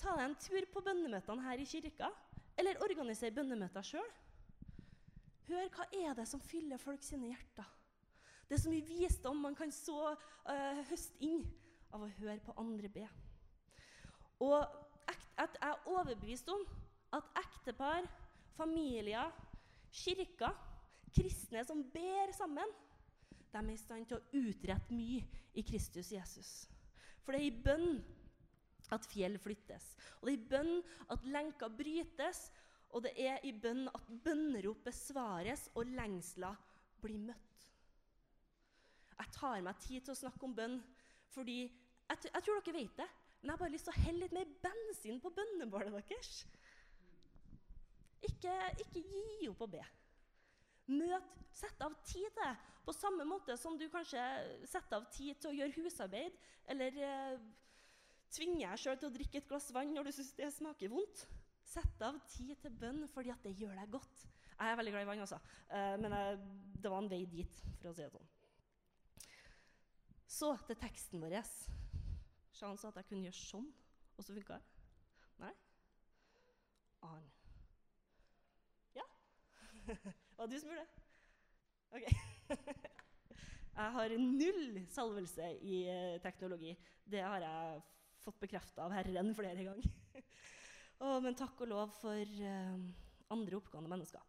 Ta 0.00 0.14
deg 0.16 0.24
en 0.24 0.38
tur 0.40 0.66
på 0.72 0.82
bønnemøtene 0.86 1.44
her 1.44 1.60
i 1.60 1.66
kirka, 1.68 2.08
eller 2.56 2.80
organiser 2.84 3.34
bønnemøter 3.36 3.84
sjøl. 3.84 4.08
Hør 5.50 5.68
hva 5.76 5.86
er 5.94 6.16
det 6.16 6.24
som 6.30 6.42
fyller 6.42 6.80
folk 6.80 7.04
sine 7.04 7.28
hjerter. 7.30 7.68
Det 8.48 8.56
er 8.56 8.62
så 8.62 8.70
mye 8.70 8.86
visdom 8.86 9.42
man 9.42 9.56
kan 9.58 9.72
så 9.74 10.14
uh, 10.14 10.82
høste 10.88 11.18
inn 11.26 11.42
av 11.94 12.04
å 12.06 12.10
høre 12.20 12.38
på 12.44 12.54
andre 12.62 12.90
be. 12.92 13.04
Og 14.46 14.85
jeg 15.36 15.60
er 15.62 15.88
overbevist 15.88 16.48
om 16.48 16.62
at 17.16 17.28
ektepar, 17.42 18.06
familier, 18.56 19.32
kirker 19.92 20.54
kristne 21.16 21.62
som 21.64 21.84
ber 21.92 22.32
sammen, 22.36 22.72
de 23.52 23.58
er 23.58 23.72
i 23.72 23.80
stand 23.80 24.08
til 24.08 24.18
å 24.18 24.42
utrette 24.42 24.92
mye 24.94 25.22
i 25.56 25.64
Kristus 25.64 26.10
Jesus. 26.12 26.50
For 27.24 27.32
det 27.32 27.40
er 27.40 27.48
i 27.48 27.64
bønn 27.64 28.00
at 28.92 29.06
fjell 29.10 29.38
flyttes, 29.42 29.94
og 30.20 30.28
det 30.28 30.34
er 30.34 30.38
i 30.38 30.48
bønn 30.50 30.74
at 31.14 31.28
lenker 31.32 31.72
brytes, 31.72 32.42
og 32.94 33.02
det 33.06 33.12
er 33.18 33.42
i 33.44 33.52
bønn 33.52 33.86
at 33.90 34.10
bønnerop 34.24 34.84
besvares 34.86 35.66
og 35.74 35.90
lengsler 35.96 36.56
blir 37.02 37.18
møtt. 37.18 37.70
Jeg 39.16 39.32
tar 39.32 39.64
meg 39.64 39.80
tid 39.80 40.04
til 40.04 40.12
å 40.12 40.20
snakke 40.20 40.44
om 40.46 40.54
bønn 40.56 40.78
fordi 41.32 41.64
jeg, 41.64 42.28
jeg 42.28 42.44
tror 42.44 42.60
dere 42.60 42.76
vet 42.76 43.00
det, 43.00 43.08
men 43.40 43.50
jeg 43.50 43.54
har 43.54 43.62
bare 43.62 43.74
lyst 43.74 43.88
til 43.88 43.94
å 43.94 44.04
helle 44.04 44.24
litt 44.24 44.34
mer 44.34 44.54
bensin 44.64 45.20
på 45.22 45.32
bønnebålet 45.36 45.94
deres. 46.10 46.44
Ikke, 48.26 48.54
ikke 48.82 49.02
gi 49.02 49.50
opp 49.50 49.62
å 49.66 49.70
be. 49.76 49.82
Møt, 50.90 51.36
Sett 51.56 51.80
av 51.80 51.94
tid 52.04 52.26
til 52.26 52.34
det. 52.36 52.50
På 52.84 52.92
samme 52.92 53.24
måte 53.26 53.56
som 53.58 53.78
du 53.80 53.86
kanskje 53.90 54.20
setter 54.68 54.98
av 54.98 55.06
tid 55.14 55.38
til 55.40 55.50
å 55.50 55.56
gjøre 55.56 55.74
husarbeid, 55.80 56.34
eller 56.70 56.98
eh, 57.02 57.38
tvinger 58.36 58.74
deg 58.74 58.82
sjøl 58.82 58.98
til 59.00 59.08
å 59.08 59.14
drikke 59.14 59.40
et 59.40 59.48
glass 59.48 59.70
vann 59.74 59.94
når 59.94 60.10
du 60.10 60.12
syns 60.18 60.34
det 60.36 60.50
smaker 60.54 60.92
vondt. 60.92 61.24
Sett 61.66 62.04
av 62.04 62.18
tid 62.30 62.52
til 62.62 62.74
bønn 62.76 63.06
fordi 63.14 63.32
at 63.32 63.42
det 63.46 63.56
gjør 63.56 63.72
deg 63.80 63.94
godt. 63.94 64.26
Jeg 64.52 64.68
er 64.68 64.78
veldig 64.78 64.92
glad 64.94 65.06
i 65.06 65.08
vann, 65.08 65.24
altså. 65.24 65.40
Eh, 65.72 65.94
men 66.02 66.16
jeg, 66.18 66.38
det 66.84 66.92
var 66.92 67.02
en 67.02 67.10
vei 67.10 67.22
dit, 67.30 67.58
for 67.80 67.90
å 67.90 67.96
si 67.96 68.04
det 68.04 68.12
sånn. 68.12 68.30
Så 70.36 70.52
til 70.68 70.78
teksten 70.80 71.24
vår. 71.24 71.38
Sjan 72.56 72.78
sa 72.80 72.88
at 72.88 73.02
jeg 73.02 73.10
kunne 73.10 73.26
gjøre 73.26 73.36
sånn, 73.36 73.66
og 74.16 74.24
så 74.24 74.32
funka 74.32 74.56
det. 74.56 74.84
Nei? 75.42 75.52
Annen. 77.04 77.32
Ja. 78.96 79.04
Var 80.38 80.48
du 80.48 80.56
som 80.60 80.72
gjorde 80.72 80.86
det? 80.86 81.02
OK. 81.96 82.06
Jeg 83.76 83.92
har 83.92 84.12
null 84.16 84.78
salvelse 84.88 85.50
i 85.68 85.82
eh, 85.92 86.14
teknologi. 86.24 86.70
Det 87.04 87.20
har 87.20 87.42
jeg 87.44 87.82
fått 88.24 88.38
bekrefta 88.40 88.86
av 88.86 88.94
Herren 88.96 89.34
flere 89.36 89.66
ganger. 89.66 89.90
oh, 91.04 91.18
men 91.20 91.36
takk 91.36 91.60
og 91.60 91.68
lov 91.68 91.92
for 91.98 92.16
uh, 92.40 92.78
andre 93.36 93.58
oppgående 93.58 93.92
mennesker. 93.92 94.24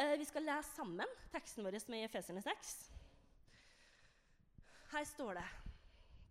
Uh, 0.00 0.14
vi 0.16 0.24
skal 0.24 0.48
lese 0.48 0.72
sammen 0.78 1.12
teksten 1.34 1.68
vår 1.68 1.76
med 1.92 2.06
Efeserne 2.06 2.40
6. 2.40 2.72
Her 4.94 5.04
står 5.12 5.36
det 5.42 5.44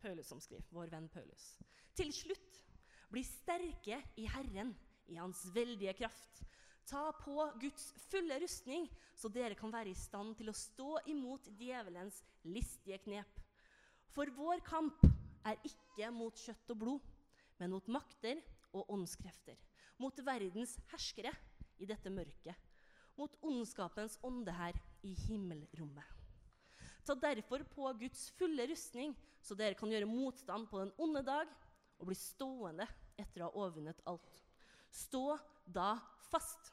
Paulus 0.01 0.29
som 0.31 0.41
skriver, 0.41 0.65
vår 0.73 0.91
venn 0.91 1.09
Paulus. 1.13 1.45
Til 1.97 2.11
slutt, 2.15 2.61
bli 3.11 3.23
sterke 3.27 3.99
i 4.19 4.27
Herren, 4.29 4.73
i 5.11 5.17
Hans 5.19 5.43
veldige 5.53 5.93
kraft. 5.99 6.41
Ta 6.87 7.11
på 7.21 7.35
Guds 7.61 7.91
fulle 8.09 8.39
rustning, 8.41 8.87
så 9.15 9.29
dere 9.31 9.55
kan 9.55 9.71
være 9.71 9.91
i 9.91 9.97
stand 9.97 10.33
til 10.39 10.49
å 10.51 10.57
stå 10.57 10.97
imot 11.11 11.47
djevelens 11.59 12.21
listige 12.43 12.99
knep. 13.05 13.41
For 14.11 14.31
vår 14.35 14.63
kamp 14.67 15.03
er 15.47 15.59
ikke 15.67 16.09
mot 16.15 16.37
kjøtt 16.37 16.73
og 16.73 16.81
blod, 16.81 17.11
men 17.59 17.71
mot 17.71 17.87
makter 17.91 18.41
og 18.73 18.89
åndskrefter. 18.91 19.59
Mot 20.01 20.17
verdens 20.25 20.77
herskere 20.91 21.33
i 21.79 21.87
dette 21.89 22.11
mørket. 22.11 22.57
Mot 23.19 23.35
ondskapens 23.45 24.17
ånde 24.25 24.55
her 24.55 24.77
i 25.05 25.13
himmelrommet. 25.27 26.20
Ta 27.05 27.15
derfor 27.17 27.63
på 27.63 27.93
Guds 27.99 28.29
fulle 28.37 28.67
rustning, 28.69 29.15
så 29.41 29.57
dere 29.57 29.77
kan 29.77 29.91
gjøre 29.91 30.09
motstand 30.09 30.69
på 30.69 30.83
den 30.83 30.93
onde 31.01 31.23
dag 31.25 31.49
og 32.01 32.09
bli 32.09 32.17
stående 32.17 32.85
etter 33.19 33.43
å 33.43 33.49
ha 33.49 33.63
overvunnet 33.63 34.03
alt. 34.09 34.37
Stå 34.91 35.37
da 35.65 35.95
fast. 36.29 36.71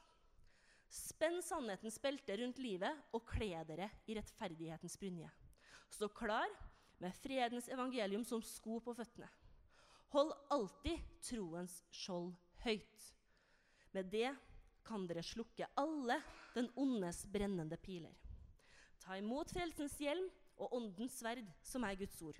Spenn 0.89 1.41
sannhetens 1.45 1.99
belte 2.01 2.37
rundt 2.41 2.61
livet 2.61 3.13
og 3.13 3.25
kle 3.29 3.61
dere 3.69 3.89
i 4.09 4.17
rettferdighetens 4.17 4.97
brynje. 5.01 5.29
Stå 5.89 6.09
klar 6.13 6.49
med 6.99 7.15
fredens 7.21 7.69
evangelium 7.69 8.25
som 8.25 8.41
sko 8.45 8.79
på 8.83 8.93
føttene. 8.97 9.29
Hold 10.13 10.33
alltid 10.49 11.01
troens 11.21 11.79
skjold 11.93 12.33
høyt. 12.63 13.09
Med 13.93 14.09
det 14.13 14.31
kan 14.85 15.05
dere 15.09 15.25
slukke 15.25 15.69
alle 15.77 16.17
den 16.55 16.69
ondes 16.77 17.21
brennende 17.29 17.77
piler. 17.77 18.15
Ta 18.99 19.17
imot 19.17 19.51
frelsens 19.53 19.97
hjelm 20.01 20.27
og 20.59 20.73
åndens 20.75 21.17
sverd, 21.19 21.45
som 21.63 21.83
er 21.87 21.97
Guds 21.99 22.21
ord. 22.21 22.39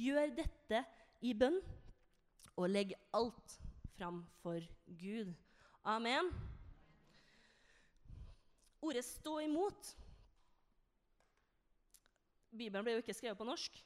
Gjør 0.00 0.32
dette 0.34 0.80
i 1.22 1.34
bønn, 1.36 1.60
og 2.56 2.70
legg 2.70 2.94
alt 3.14 3.58
fram 3.96 4.22
for 4.42 4.62
Gud. 4.86 5.32
Amen. 5.84 6.30
Ordet 8.82 9.04
'stå 9.04 9.38
imot' 9.40 9.96
Bibelen 12.50 12.84
ble 12.84 12.92
jo 12.92 13.02
ikke 13.02 13.14
skrevet 13.14 13.38
på 13.38 13.44
norsk, 13.44 13.78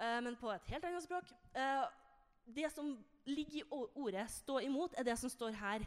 uh, 0.00 0.20
men 0.22 0.36
på 0.36 0.50
et 0.52 0.68
helt 0.70 0.84
annet 0.84 1.02
språk. 1.02 1.30
Uh, 1.56 1.86
det 2.54 2.70
som 2.72 3.04
ligger 3.26 3.56
i 3.56 3.62
ordet 3.72 4.30
'stå 4.30 4.58
imot', 4.58 4.94
er 4.98 5.02
det 5.02 5.18
som 5.18 5.30
står 5.30 5.50
her 5.50 5.80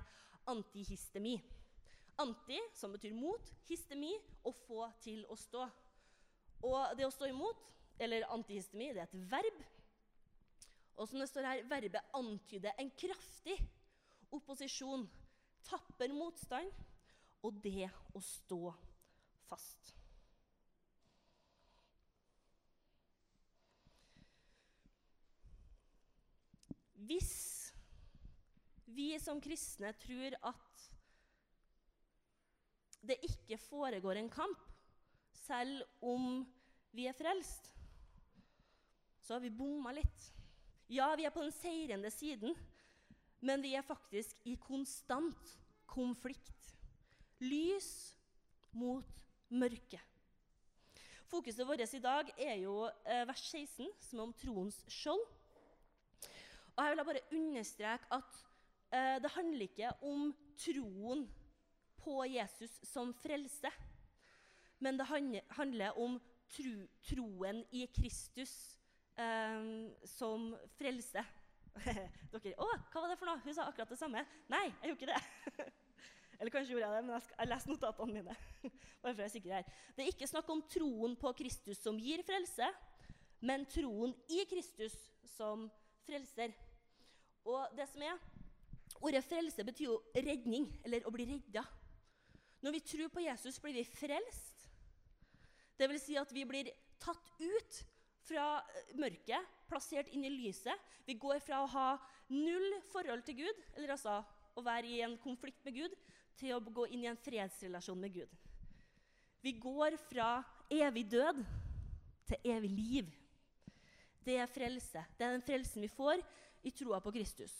antihistemi. 0.47 1.41
Anti, 2.19 2.59
som 2.75 2.91
betyr 2.91 3.13
mot, 3.15 3.51
histemi, 3.69 4.11
å 4.43 4.51
få 4.65 4.89
til 5.03 5.23
å 5.31 5.37
stå. 5.39 5.63
Og 6.67 6.97
det 6.99 7.05
å 7.07 7.13
stå 7.13 7.29
imot, 7.31 7.61
eller 7.99 8.27
antihistemi, 8.33 8.91
det 8.95 9.05
er 9.05 9.07
et 9.07 9.29
verb. 9.31 9.61
Og 10.99 11.07
som 11.07 11.21
det 11.21 11.29
står 11.31 11.47
her, 11.47 11.63
verbet 11.71 12.15
antyder 12.17 12.75
en 12.79 12.91
kraftig 12.99 13.55
opposisjon, 14.35 15.07
tapper 15.69 16.11
motstand, 16.11 16.73
og 17.39 17.55
det 17.63 17.87
å 18.11 18.19
stå 18.23 18.73
fast. 19.47 19.93
Hvis 27.09 27.31
vi 28.91 29.13
som 29.23 29.39
kristne 29.41 29.93
tror 30.03 30.35
at 30.51 30.88
det 33.01 33.19
ikke 33.25 33.57
foregår 33.61 34.19
en 34.19 34.29
kamp, 34.31 34.59
selv 35.45 35.83
om 36.01 36.43
vi 36.91 37.07
er 37.07 37.15
frelst, 37.17 37.71
så 39.21 39.35
har 39.35 39.43
vi 39.43 39.53
bomma 39.53 39.93
litt. 39.93 40.27
Ja, 40.89 41.11
vi 41.15 41.27
er 41.27 41.33
på 41.33 41.43
den 41.43 41.53
seirende 41.53 42.09
siden, 42.09 42.55
men 43.45 43.61
vi 43.61 43.75
er 43.77 43.85
faktisk 43.85 44.39
i 44.49 44.55
konstant 44.61 45.55
konflikt. 45.89 46.73
Lys 47.39 48.15
mot 48.75 49.05
mørke. 49.49 50.01
Fokuset 51.29 51.67
vårt 51.67 51.93
i 51.93 52.01
dag 52.01 52.31
er 52.41 52.55
jo 52.63 52.87
eh, 53.05 53.25
vers 53.29 53.43
16, 53.51 53.85
som 54.01 54.19
er 54.19 54.25
om 54.25 54.33
troens 54.33 54.79
skjold. 54.89 55.21
Og 56.73 56.81
her 56.81 56.89
vil 56.89 57.01
jeg 57.01 57.09
bare 57.11 57.37
understreke 57.37 58.09
at 58.17 58.39
eh, 58.89 59.17
det 59.21 59.31
handler 59.35 59.67
ikke 59.67 59.91
om 60.09 60.31
troen 60.57 61.27
på 62.09 62.25
Jesus 62.25 62.71
som 62.89 63.13
frelse, 63.13 63.69
men 64.81 64.97
det 64.97 65.05
handler 65.53 65.97
om 65.99 66.15
tro, 66.49 66.71
troen 67.05 67.59
i 67.75 67.83
Kristus 67.93 68.53
eh, 69.19 69.91
som 70.09 70.55
frelse. 70.79 71.21
Dere, 72.33 72.55
'Å, 72.57 72.69
hva 72.89 73.03
var 73.03 73.11
det 73.11 73.19
for 73.19 73.29
noe?' 73.29 73.43
Hun 73.43 73.53
sa 73.53 73.67
akkurat 73.69 73.93
det 73.93 73.99
samme. 73.99 74.23
Nei, 74.49 74.65
jeg 74.81 74.89
gjorde 74.89 74.97
ikke 74.97 75.11
det. 75.11 75.67
Eller 76.39 76.53
kanskje 76.55 76.73
gjorde 76.73 76.87
jeg 76.87 76.97
det, 76.97 77.03
men 77.05 77.13
jeg, 77.13 77.25
skal, 77.27 77.37
jeg 77.43 77.51
leste 77.51 77.73
notatene 77.73 78.15
mine. 78.15 78.37
bare 79.03 79.13
for 79.13 79.21
jeg 79.21 79.27
er 79.27 79.35
sikker 79.35 79.55
her. 79.59 79.69
Det 79.93 80.05
er 80.05 80.11
ikke 80.15 80.31
snakk 80.31 80.49
om 80.49 80.65
troen 80.71 81.15
på 81.19 81.35
Kristus 81.43 81.83
som 81.83 81.99
gir 82.01 82.25
frelse, 82.25 82.71
men 83.45 83.67
troen 83.69 84.17
i 84.31 84.41
Kristus 84.49 84.97
som 85.35 85.69
frelser. 86.07 86.57
Og 87.45 87.77
det 87.77 87.85
som 87.91 88.01
er, 88.07 88.17
Ordet 88.99 89.21
frelse 89.23 89.63
betyr 89.63 89.85
jo 89.85 89.99
redning, 90.15 90.65
eller 90.83 91.05
å 91.07 91.11
bli 91.13 91.27
redda. 91.29 91.61
Når 92.61 92.75
vi 92.75 92.85
tror 92.91 93.11
på 93.13 93.23
Jesus, 93.23 93.59
blir 93.63 93.77
vi 93.77 93.85
frelst. 93.87 94.67
Det 95.79 95.87
vil 95.87 96.01
si 96.01 96.17
at 96.19 96.31
vi 96.35 96.43
blir 96.47 96.71
tatt 96.99 97.31
ut 97.39 97.79
fra 98.27 98.59
eh, 98.59 98.95
mørket, 98.99 99.55
plassert 99.69 100.09
inn 100.11 100.25
i 100.27 100.33
lyset. 100.33 100.75
Vi 101.07 101.15
går 101.19 101.39
fra 101.43 101.63
å 101.63 101.71
ha 101.71 101.87
null 102.33 102.67
forhold 102.91 103.23
til 103.27 103.39
Gud, 103.45 103.63
eller 103.77 103.95
altså 103.95 104.19
å 104.57 104.65
være 104.65 104.91
i 104.91 105.01
en 105.05 105.15
konflikt 105.21 105.63
med 105.65 105.79
Gud, 105.79 105.95
til 106.39 106.55
å 106.55 106.61
gå 106.63 106.87
inn 106.91 107.05
i 107.05 107.11
en 107.11 107.19
fredsrelasjon 107.19 107.99
med 107.99 108.13
Gud. 108.19 108.35
Vi 109.43 109.55
går 109.59 109.95
fra 110.09 110.39
evig 110.71 111.05
død 111.11 111.41
til 112.27 112.51
evig 112.51 112.71
liv. 112.75 113.11
Det 114.25 114.35
er 114.37 114.51
frelse. 114.51 115.03
Det 115.17 115.25
er 115.25 115.35
den 115.35 115.45
frelsen 115.45 115.83
vi 115.83 115.91
får 115.91 116.21
i 116.67 116.73
troa 116.75 116.99
på 117.03 117.13
Kristus. 117.15 117.53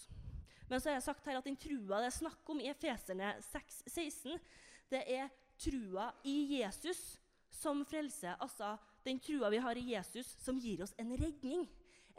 Men 0.69 0.81
så 0.81 0.91
har 0.91 0.99
jeg 0.99 1.07
sagt 1.07 1.25
her 1.25 1.39
at 1.39 1.47
den 1.47 1.57
trua 1.57 2.01
det 2.03 2.11
er 2.11 2.17
snakk 2.19 2.51
om 2.51 2.59
i 2.61 2.69
Efeserne 2.69 3.31
6, 3.47 3.79
16, 3.87 4.35
det 4.89 5.03
er 5.07 5.29
trua 5.59 6.09
i 6.23 6.59
Jesus 6.59 7.19
som 7.49 7.83
frelse. 7.85 8.35
Altså 8.39 8.75
den 9.05 9.19
trua 9.19 9.49
vi 9.49 9.61
har 9.63 9.77
i 9.77 9.91
Jesus, 9.93 10.27
som 10.43 10.59
gir 10.59 10.83
oss 10.83 10.95
en 10.97 11.15
redning. 11.17 11.67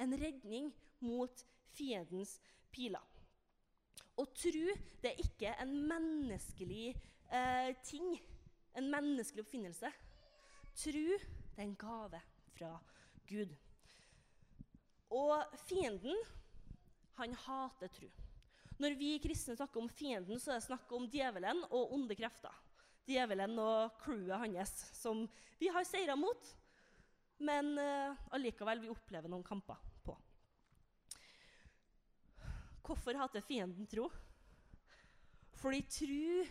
En 0.00 0.16
redning 0.16 0.70
mot 1.04 1.44
fiendens 1.76 2.38
piler. 2.72 3.02
Å 4.20 4.24
tro 4.36 4.74
det 5.00 5.12
er 5.12 5.22
ikke 5.22 5.52
en 5.62 5.72
menneskelig 5.88 6.90
eh, 7.32 7.70
ting, 7.86 8.14
en 8.76 8.90
menneskelig 8.92 9.44
oppfinnelse. 9.46 9.90
Tro 10.76 11.06
det 11.06 11.58
er 11.58 11.66
en 11.66 11.76
gave 11.80 12.20
fra 12.56 12.74
Gud. 13.28 13.54
Og 15.10 15.56
fienden 15.66 16.16
han 17.18 17.34
hater 17.46 17.90
tro. 17.92 18.10
Når 18.80 18.96
vi 18.96 19.18
kristne 19.20 19.52
snakker 19.58 19.82
om 19.82 19.90
fienden, 19.92 20.40
så 20.40 20.54
er 20.54 20.60
det 20.60 20.64
snakk 20.70 20.92
om 20.96 21.04
djevelen 21.12 21.58
og 21.68 21.92
onde 21.92 22.16
krefter. 22.16 22.54
Djevelen 23.04 23.58
og 23.60 23.98
crewet 24.00 24.40
hans, 24.40 24.72
som 24.96 25.26
vi 25.60 25.68
har 25.68 25.84
seira 25.84 26.16
mot, 26.16 26.48
men 27.44 27.74
uh, 27.76 28.16
allikevel 28.32 28.80
vi 28.80 28.92
opplever 28.92 29.28
noen 29.28 29.44
kamper 29.44 29.76
på. 30.06 30.14
Hvorfor 32.86 33.18
hater 33.20 33.44
fienden 33.44 33.88
tro? 33.90 34.06
Fordi 35.60 35.82
tro 35.92 36.46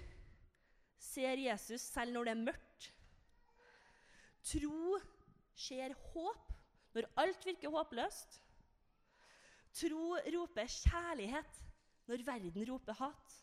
ser 1.01 1.41
Jesus 1.41 1.81
selv 1.81 2.13
når 2.13 2.29
det 2.29 2.33
er 2.35 2.43
mørkt. 2.43 2.89
Tro 4.51 4.99
ser 5.57 5.97
håp 6.11 6.53
når 6.93 7.09
alt 7.23 7.49
virker 7.49 7.73
håpløst. 7.73 8.37
Tro 9.81 10.13
roper 10.37 10.69
kjærlighet 10.69 11.59
når 12.09 12.25
verden 12.25 12.65
roper 12.71 12.97
hat. 12.97 13.35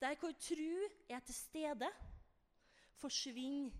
Der 0.00 0.14
hvor 0.18 0.32
tro 0.38 0.88
er 1.08 1.20
til 1.20 1.34
stede, 1.34 1.88
forsvinner 3.02 3.70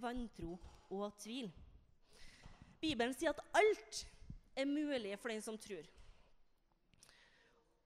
vantro 0.00 0.56
og 0.90 1.18
tvil. 1.20 1.50
Bibelen 2.80 3.14
sier 3.16 3.32
at 3.32 3.44
alt 3.56 4.00
er 4.56 4.68
mulig 4.68 5.18
for 5.20 5.32
den 5.32 5.42
som 5.44 5.58
tror. 5.60 5.84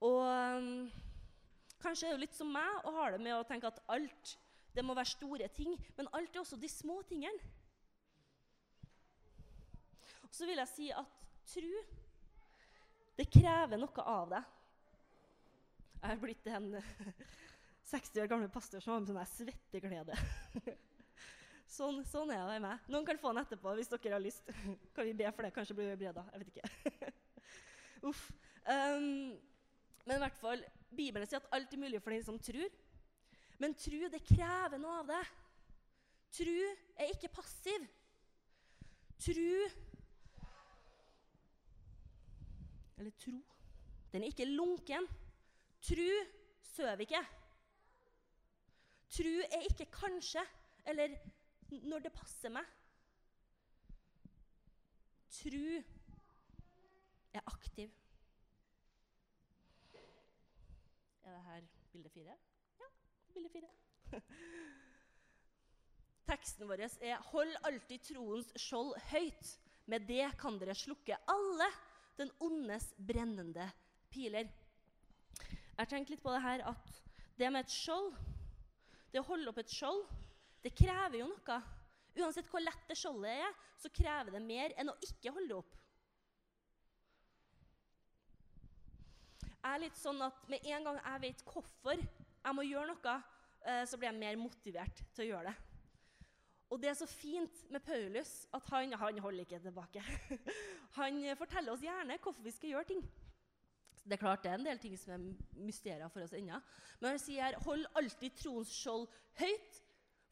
Og 0.01 0.21
um, 0.23 0.91
kanskje 1.83 2.09
er 2.09 2.15
det 2.15 2.27
litt 2.27 2.39
som 2.39 2.51
meg 2.55 2.85
og 2.85 2.95
har 2.99 3.15
det 3.15 3.23
med 3.23 3.35
å 3.35 3.47
tenke 3.47 3.71
at 3.71 3.83
alt 3.91 4.35
det 4.75 4.85
må 4.87 4.95
være 4.95 5.11
store 5.11 5.49
ting, 5.55 5.75
men 5.97 6.11
alt 6.15 6.35
er 6.37 6.43
også 6.43 6.59
de 6.61 6.71
små 6.71 7.01
tingene. 7.09 7.55
Og 10.23 10.35
så 10.35 10.47
vil 10.47 10.61
jeg 10.61 10.71
si 10.71 10.91
at 10.93 11.17
tro 11.49 11.87
Det 13.19 13.25
krever 13.33 13.81
noe 13.81 14.03
av 14.07 14.29
deg. 14.31 14.58
Jeg 15.99 16.15
er 16.15 16.21
blitt 16.23 16.47
en 16.55 16.69
60 17.91 18.21
år 18.23 18.29
gammel 18.31 18.51
pastor 18.53 18.83
som 18.85 18.95
har 18.95 19.03
med 19.03 19.11
sånn 19.11 19.33
svetteglede. 19.33 20.19
Sånn, 21.69 21.99
sånn, 22.09 22.31
er 22.33 22.47
det 22.47 22.55
med 22.55 22.63
meg. 22.65 22.85
Noen 22.89 23.05
kan 23.05 23.19
få 23.21 23.29
den 23.35 23.43
etterpå 23.43 23.75
hvis 23.77 23.91
dere 23.93 24.15
har 24.15 24.23
lyst. 24.25 24.47
Kan 24.97 25.05
vi 25.05 25.13
be 25.19 25.29
for 25.37 25.45
det? 25.45 25.51
Kanskje 25.53 25.75
blir 25.77 25.91
vi 25.91 25.99
breda. 26.01 26.23
Jeg 26.33 26.41
vet 26.41 26.55
ikke. 26.55 27.11
Uff. 28.09 28.23
Um, 28.65 29.35
men 30.07 30.15
i 30.15 30.23
hvert 30.23 30.41
fall, 30.41 30.65
Bibelen 30.89 31.29
sier 31.29 31.43
at 31.43 31.51
alt 31.53 31.77
er 31.77 31.83
mulig 31.83 32.01
for 32.01 32.17
den 32.17 32.25
som 32.25 32.41
tror. 32.41 32.73
Men 33.61 33.77
tro, 33.77 34.01
det 34.09 34.23
krever 34.31 34.81
noe 34.81 35.03
av 35.03 35.13
det. 35.13 35.21
Tro 36.39 36.57
er 36.97 37.13
ikke 37.13 37.35
passiv. 37.37 37.85
Tro 39.21 39.53
Eller 42.99 43.13
tro. 43.21 43.37
Den 44.11 44.25
er 44.25 44.33
ikke 44.33 44.49
lunken. 44.49 45.05
Tro 45.81 46.09
sover 46.75 47.05
ikke. 47.05 47.21
Tru 49.09 49.31
er 49.47 49.67
ikke 49.71 49.89
kanskje 49.93 50.43
eller 50.89 51.15
når 51.89 52.05
det 52.07 52.13
passer 52.13 52.53
meg. 52.53 52.65
Tru 55.39 55.65
er 57.37 57.45
aktiv. 57.47 57.91
Er 61.23 61.35
det 61.35 61.43
her 61.45 61.67
bilde 61.93 62.11
fire? 62.11 62.37
Ja, 62.81 62.89
bilde 63.35 63.51
fire. 63.53 63.71
Teksten 66.29 66.69
vår 66.69 66.81
er 66.85 67.21
'Hold 67.31 67.55
alltid 67.65 67.99
troens 68.05 68.53
skjold 68.57 68.97
høyt'. 69.13 69.59
Med 69.87 70.01
det 70.09 70.27
kan 70.41 70.59
dere 70.61 70.75
slukke 70.77 71.17
alle 71.29 71.69
den 72.19 72.31
ondes 72.41 72.95
brennende 73.09 73.71
piler. 74.11 74.49
Jeg 75.79 75.91
tenkte 75.91 76.15
litt 76.15 76.23
på 76.25 76.33
det 76.35 76.43
her 76.43 76.65
at 76.73 76.97
det 77.39 77.51
med 77.55 77.63
et 77.63 77.73
skjold, 77.75 78.11
det 79.13 79.21
å 79.23 79.29
holde 79.29 79.53
opp 79.53 79.61
et 79.63 79.73
skjold 79.73 80.03
det 80.65 80.75
krever 80.75 81.21
jo 81.21 81.29
noe. 81.31 81.59
Uansett 82.19 82.49
hvor 82.51 82.63
lett 82.63 82.89
det 82.89 82.97
skjoldet 82.99 83.45
er, 83.45 83.59
så 83.79 83.91
krever 83.95 84.35
det 84.35 84.43
mer 84.43 84.75
enn 84.81 84.91
å 84.91 84.97
ikke 85.07 85.33
holde 85.37 85.53
det 85.53 85.59
opp. 85.61 85.77
Jeg 89.59 89.71
er 89.75 89.83
litt 89.83 89.99
sånn 89.99 90.23
at 90.25 90.45
Med 90.49 90.65
en 90.71 90.87
gang 90.87 90.99
jeg 91.03 91.23
vet 91.27 91.43
hvorfor 91.47 91.99
jeg 91.99 92.57
må 92.57 92.65
gjøre 92.65 92.91
noe, 92.91 93.15
eh, 93.67 93.85
så 93.87 93.99
blir 93.99 94.09
jeg 94.09 94.19
mer 94.19 94.39
motivert 94.41 95.03
til 95.15 95.27
å 95.27 95.29
gjøre 95.29 95.53
det. 95.53 95.57
Og 96.69 96.81
det 96.83 96.91
er 96.91 96.99
så 96.99 97.09
fint 97.09 97.63
med 97.73 97.85
Paulus 97.85 98.33
at 98.57 98.67
han, 98.73 98.93
han 99.01 99.23
holder 99.25 99.47
ikke 99.47 99.61
tilbake. 99.63 100.03
Han 100.99 101.21
forteller 101.39 101.73
oss 101.73 101.85
gjerne 101.85 102.17
hvorfor 102.19 102.43
vi 102.43 102.53
skal 102.53 102.73
gjøre 102.73 102.89
ting. 102.89 103.03
Det 104.09 104.17
er 104.17 104.23
klart 104.23 104.45
det 104.45 104.51
er 104.51 104.57
en 104.57 104.65
del 104.65 104.79
ting 104.81 104.95
som 104.97 105.13
er 105.13 105.65
mysterier 105.67 106.09
for 106.09 106.25
oss 106.25 106.33
ennå. 106.33 106.57
Men 107.01 107.11
han 107.13 107.21
sier 107.21 107.45
her, 107.45 107.59
'hold 107.61 107.85
alltid 107.95 108.37
troens 108.41 108.73
skjold 108.73 109.05
høyt', 109.37 109.83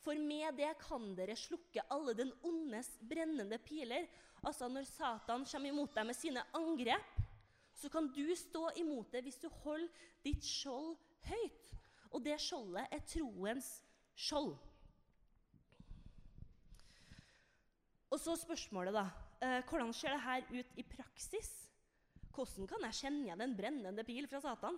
for 0.00 0.14
med 0.14 0.56
det 0.56 0.78
kan 0.80 1.14
dere 1.18 1.37
slukke 1.37 1.85
alle 1.90 2.14
den 2.14 2.33
ondes 2.42 2.88
brennende 3.02 3.59
piler. 3.59 4.06
Altså 4.42 4.68
Når 4.68 4.87
Satan 4.87 5.45
kommer 5.45 5.68
imot 5.68 5.95
deg 5.95 6.06
med 6.06 6.16
sine 6.16 6.42
angrep, 6.54 7.21
så 7.75 7.88
kan 7.88 8.09
du 8.09 8.35
stå 8.35 8.71
imot 8.76 9.12
det 9.12 9.23
hvis 9.23 9.38
du 9.42 9.49
holder 9.49 9.88
ditt 10.25 10.45
skjold 10.45 10.97
høyt. 11.28 11.73
Og 12.12 12.25
det 12.25 12.40
skjoldet 12.40 12.87
er 12.90 13.04
troens 13.04 13.85
skjold. 14.14 14.56
Og 18.11 18.21
så 18.21 18.37
spørsmålet, 18.37 18.95
da. 18.95 19.11
Eh, 19.42 19.62
hvordan 19.68 19.92
ser 19.92 20.11
det 20.11 20.21
her 20.21 20.42
ut 20.49 20.66
i 20.76 20.83
praksis? 20.83 21.65
Hvordan 22.37 22.66
kan 22.69 22.83
jeg 22.85 22.97
kjenne 22.99 23.25
igjen 23.25 23.40
en 23.40 23.52
brennende 23.57 24.02
pil 24.05 24.27
fra 24.29 24.42
Satan? 24.44 24.77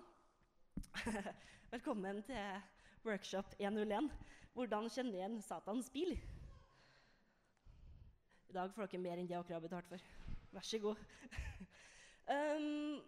Velkommen 1.73 2.21
til 2.23 2.61
workshop 3.03 3.57
101. 3.59 4.07
Hvordan 4.55 4.87
kjenne 4.95 5.19
igjen 5.19 5.35
Satans 5.43 5.89
pil. 5.91 6.13
I 8.47 8.55
dag 8.55 8.71
får 8.77 8.93
dere 8.93 9.03
mer 9.03 9.19
enn 9.19 9.27
det 9.27 9.35
dere 9.35 9.57
har 9.57 9.65
betalt 9.65 9.91
for. 9.91 10.07
Vær 10.55 10.69
så 10.71 10.79
god. 10.85 11.03
um, 12.37 13.03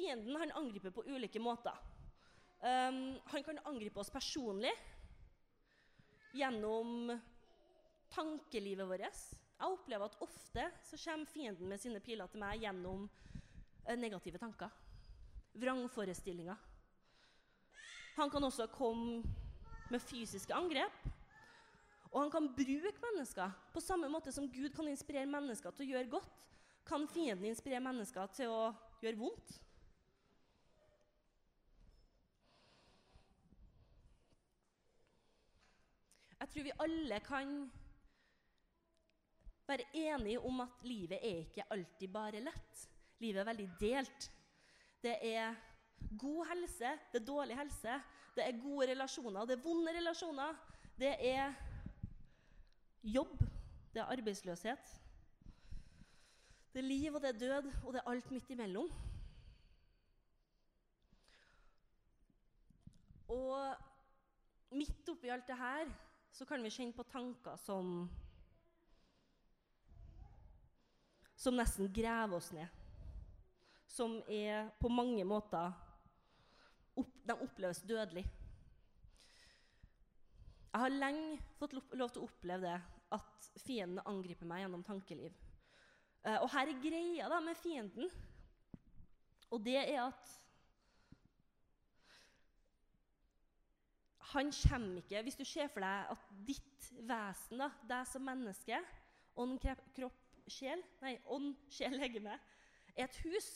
fienden 0.00 0.40
han 0.46 0.56
angriper 0.62 0.96
på 0.96 1.04
ulike 1.04 1.44
måter. 1.44 1.76
Um, 2.64 3.20
han 3.34 3.44
kan 3.44 3.60
angripe 3.68 4.00
oss 4.00 4.14
personlig 4.14 4.72
gjennom 6.32 7.18
tankelivet 8.16 8.88
vårt. 8.88 9.24
Jeg 9.60 9.76
opplever 9.76 10.08
at 10.08 10.22
ofte 10.24 10.70
så 10.88 11.04
kommer 11.04 11.36
fienden 11.36 11.68
med 11.68 11.84
sine 11.84 12.00
piler 12.00 12.32
til 12.32 12.40
meg 12.40 12.64
gjennom 12.64 13.10
negative 13.96 14.38
tanker. 14.38 14.70
Vrangforestillinger. 15.52 16.56
Han 18.16 18.30
kan 18.30 18.44
også 18.44 18.66
komme 18.66 19.22
med 19.90 20.00
fysiske 20.00 20.54
angrep. 20.54 21.08
Og 22.10 22.20
han 22.22 22.30
kan 22.30 22.48
bruke 22.54 22.92
mennesker. 23.02 23.50
På 23.72 23.80
samme 23.80 24.08
måte 24.08 24.32
som 24.32 24.48
Gud 24.50 24.70
kan 24.74 24.88
inspirere 24.88 25.30
mennesker 25.30 25.70
til 25.70 25.86
å 25.86 25.90
gjøre 25.94 26.10
godt, 26.10 26.38
kan 26.86 27.06
fienden 27.08 27.46
inspirere 27.46 27.82
mennesker 27.84 28.30
til 28.34 28.50
å 28.50 28.62
gjøre 29.02 29.20
vondt. 29.20 29.58
Jeg 36.40 36.48
tror 36.48 36.66
vi 36.66 36.78
alle 36.82 37.20
kan 37.22 37.50
være 39.68 39.86
enige 39.94 40.40
om 40.40 40.64
at 40.64 40.82
livet 40.82 41.20
er 41.22 41.44
ikke 41.44 41.68
alltid 41.70 42.10
bare 42.10 42.40
lett. 42.42 42.86
Livet 43.20 43.40
er 43.40 43.48
veldig 43.50 43.68
delt. 43.80 44.30
Det 45.02 45.16
er 45.32 45.54
god 46.18 46.46
helse, 46.52 46.92
det 47.12 47.20
er 47.20 47.26
dårlig 47.26 47.56
helse, 47.56 48.00
det 48.36 48.46
er 48.46 48.60
gode 48.62 48.88
relasjoner, 48.92 49.44
det 49.44 49.58
er 49.58 49.62
vonde 49.64 49.92
relasjoner. 49.96 50.56
Det 51.00 51.14
er 51.28 51.52
jobb, 53.02 53.38
det 53.92 54.00
er 54.00 54.12
arbeidsløshet. 54.12 54.96
Det 56.72 56.78
er 56.78 56.86
liv, 56.86 57.14
og 57.14 57.22
det 57.22 57.28
er 57.28 57.38
død, 57.38 57.72
og 57.86 57.92
det 57.92 58.00
er 58.00 58.10
alt 58.10 58.30
midt 58.30 58.50
imellom. 58.50 58.90
Og 63.28 63.76
midt 64.70 65.08
oppi 65.08 65.28
alt 65.28 65.46
det 65.48 65.56
her 65.56 65.90
så 66.32 66.44
kan 66.44 66.62
vi 66.62 66.70
kjenne 66.70 66.94
på 66.94 67.02
tanker 67.02 67.56
som 67.56 68.10
Som 71.40 71.56
nesten 71.56 71.88
graver 71.88 72.36
oss 72.36 72.52
ned. 72.52 72.79
Som 73.90 74.20
er 74.30 74.70
på 74.78 74.88
mange 74.92 75.24
måter 75.26 75.72
opp, 77.00 77.14
de 77.26 77.34
oppleves 77.34 77.82
dødelig. 77.82 78.24
Jeg 80.70 80.82
har 80.84 80.94
lenge 80.94 81.38
fått 81.58 81.74
lov 81.74 82.12
til 82.14 82.22
å 82.22 82.28
oppleve 82.28 82.68
det, 82.68 82.80
at 83.10 83.48
fienden 83.58 84.04
angriper 84.06 84.46
meg 84.46 84.62
gjennom 84.62 84.84
tankeliv. 84.86 85.34
Uh, 86.22 86.36
og 86.44 86.50
her 86.52 86.70
er 86.70 86.82
greia 86.84 87.30
da 87.32 87.40
med 87.42 87.58
fienden. 87.58 88.06
Og 89.50 89.64
det 89.66 89.80
er 89.80 90.04
at 90.04 90.36
Han 94.30 94.52
kommer 94.54 95.00
ikke 95.00 95.22
Hvis 95.26 95.34
du 95.34 95.42
ser 95.44 95.66
for 95.72 95.82
deg 95.82 96.12
at 96.12 96.26
ditt 96.46 96.90
vesen, 97.02 97.58
da, 97.58 97.66
deg 97.90 98.06
som 98.06 98.22
menneske, 98.22 98.78
ånd, 99.34 99.58
kropp, 99.96 100.20
sjel 100.46 100.84
Nei, 101.02 101.16
ånd, 101.26 101.56
sjel, 101.72 101.96
legeme, 101.98 102.36
er 102.94 103.08
et 103.08 103.18
hus 103.24 103.48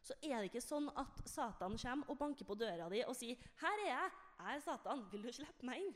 så 0.00 0.16
er 0.24 0.38
det 0.38 0.48
ikke 0.48 0.62
sånn 0.64 0.88
at 0.98 1.20
Satan 1.28 1.76
kommer 1.78 2.10
og 2.10 2.18
banker 2.18 2.48
på 2.48 2.56
døra 2.58 2.88
di 2.88 3.02
og 3.04 3.16
sier 3.16 3.36
'Her 3.36 3.84
er 3.84 3.90
jeg. 3.90 4.12
Jeg 4.40 4.56
er 4.56 4.60
Satan. 4.60 5.04
Vil 5.12 5.22
du 5.22 5.32
slippe 5.32 5.66
meg 5.66 5.82
inn?' 5.82 5.94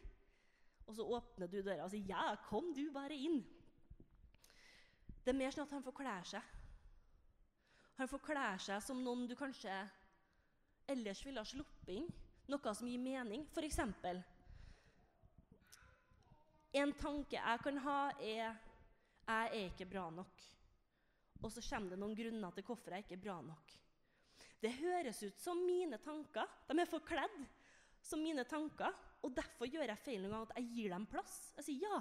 Og 0.86 0.94
så 0.96 1.02
åpner 1.02 1.48
du 1.48 1.62
døra 1.62 1.84
og 1.84 1.90
sier 1.90 2.04
'Ja, 2.04 2.36
kom 2.48 2.74
du 2.74 2.90
bare 2.92 3.16
inn'. 3.16 3.44
Det 5.24 5.32
er 5.32 5.38
mer 5.38 5.50
sånn 5.50 5.64
at 5.64 5.70
han 5.70 5.82
forkler 5.82 6.24
seg. 6.24 6.42
Han 7.96 8.08
forkler 8.08 8.58
seg 8.58 8.82
som 8.82 9.02
noen 9.04 9.26
du 9.26 9.34
kanskje 9.34 9.90
ellers 10.86 11.24
ville 11.24 11.40
ha 11.40 11.44
sluppet 11.44 11.88
inn. 11.88 12.08
Noe 12.48 12.74
som 12.74 12.88
gir 12.88 12.98
mening. 12.98 13.46
F.eks. 13.54 13.78
En 16.74 16.92
tanke 16.92 17.38
jeg 17.38 17.60
kan 17.62 17.78
ha, 17.78 18.10
er 18.20 18.60
'Jeg 19.26 19.48
er 19.48 19.70
ikke 19.70 19.86
bra 19.86 20.10
nok'. 20.10 20.50
Og 21.42 21.52
så 21.52 21.62
kommer 21.70 21.90
det 21.90 21.98
noen 21.98 22.16
grunner 22.16 22.50
til 22.50 22.64
hvorfor 22.64 22.90
jeg 22.90 23.04
ikke 23.04 23.14
er 23.14 23.24
bra 23.24 23.40
nok. 23.40 23.72
Det 24.64 24.72
høres 24.78 25.20
ut 25.26 25.40
som 25.42 25.58
mine 25.66 25.98
tanker. 26.00 26.48
De 26.70 26.78
er 26.80 26.88
forkledd 26.88 27.40
som 28.04 28.22
mine 28.24 28.46
tanker. 28.48 28.94
Og 29.24 29.32
derfor 29.36 29.68
gjør 29.68 29.90
jeg 29.90 30.00
feil 30.04 30.22
noen 30.22 30.32
gang 30.34 30.46
at 30.46 30.58
jeg 30.60 30.70
gir 30.72 30.94
dem 30.94 31.04
plass. 31.08 31.36
Jeg 31.58 31.66
sier 31.66 31.84
ja, 31.84 31.98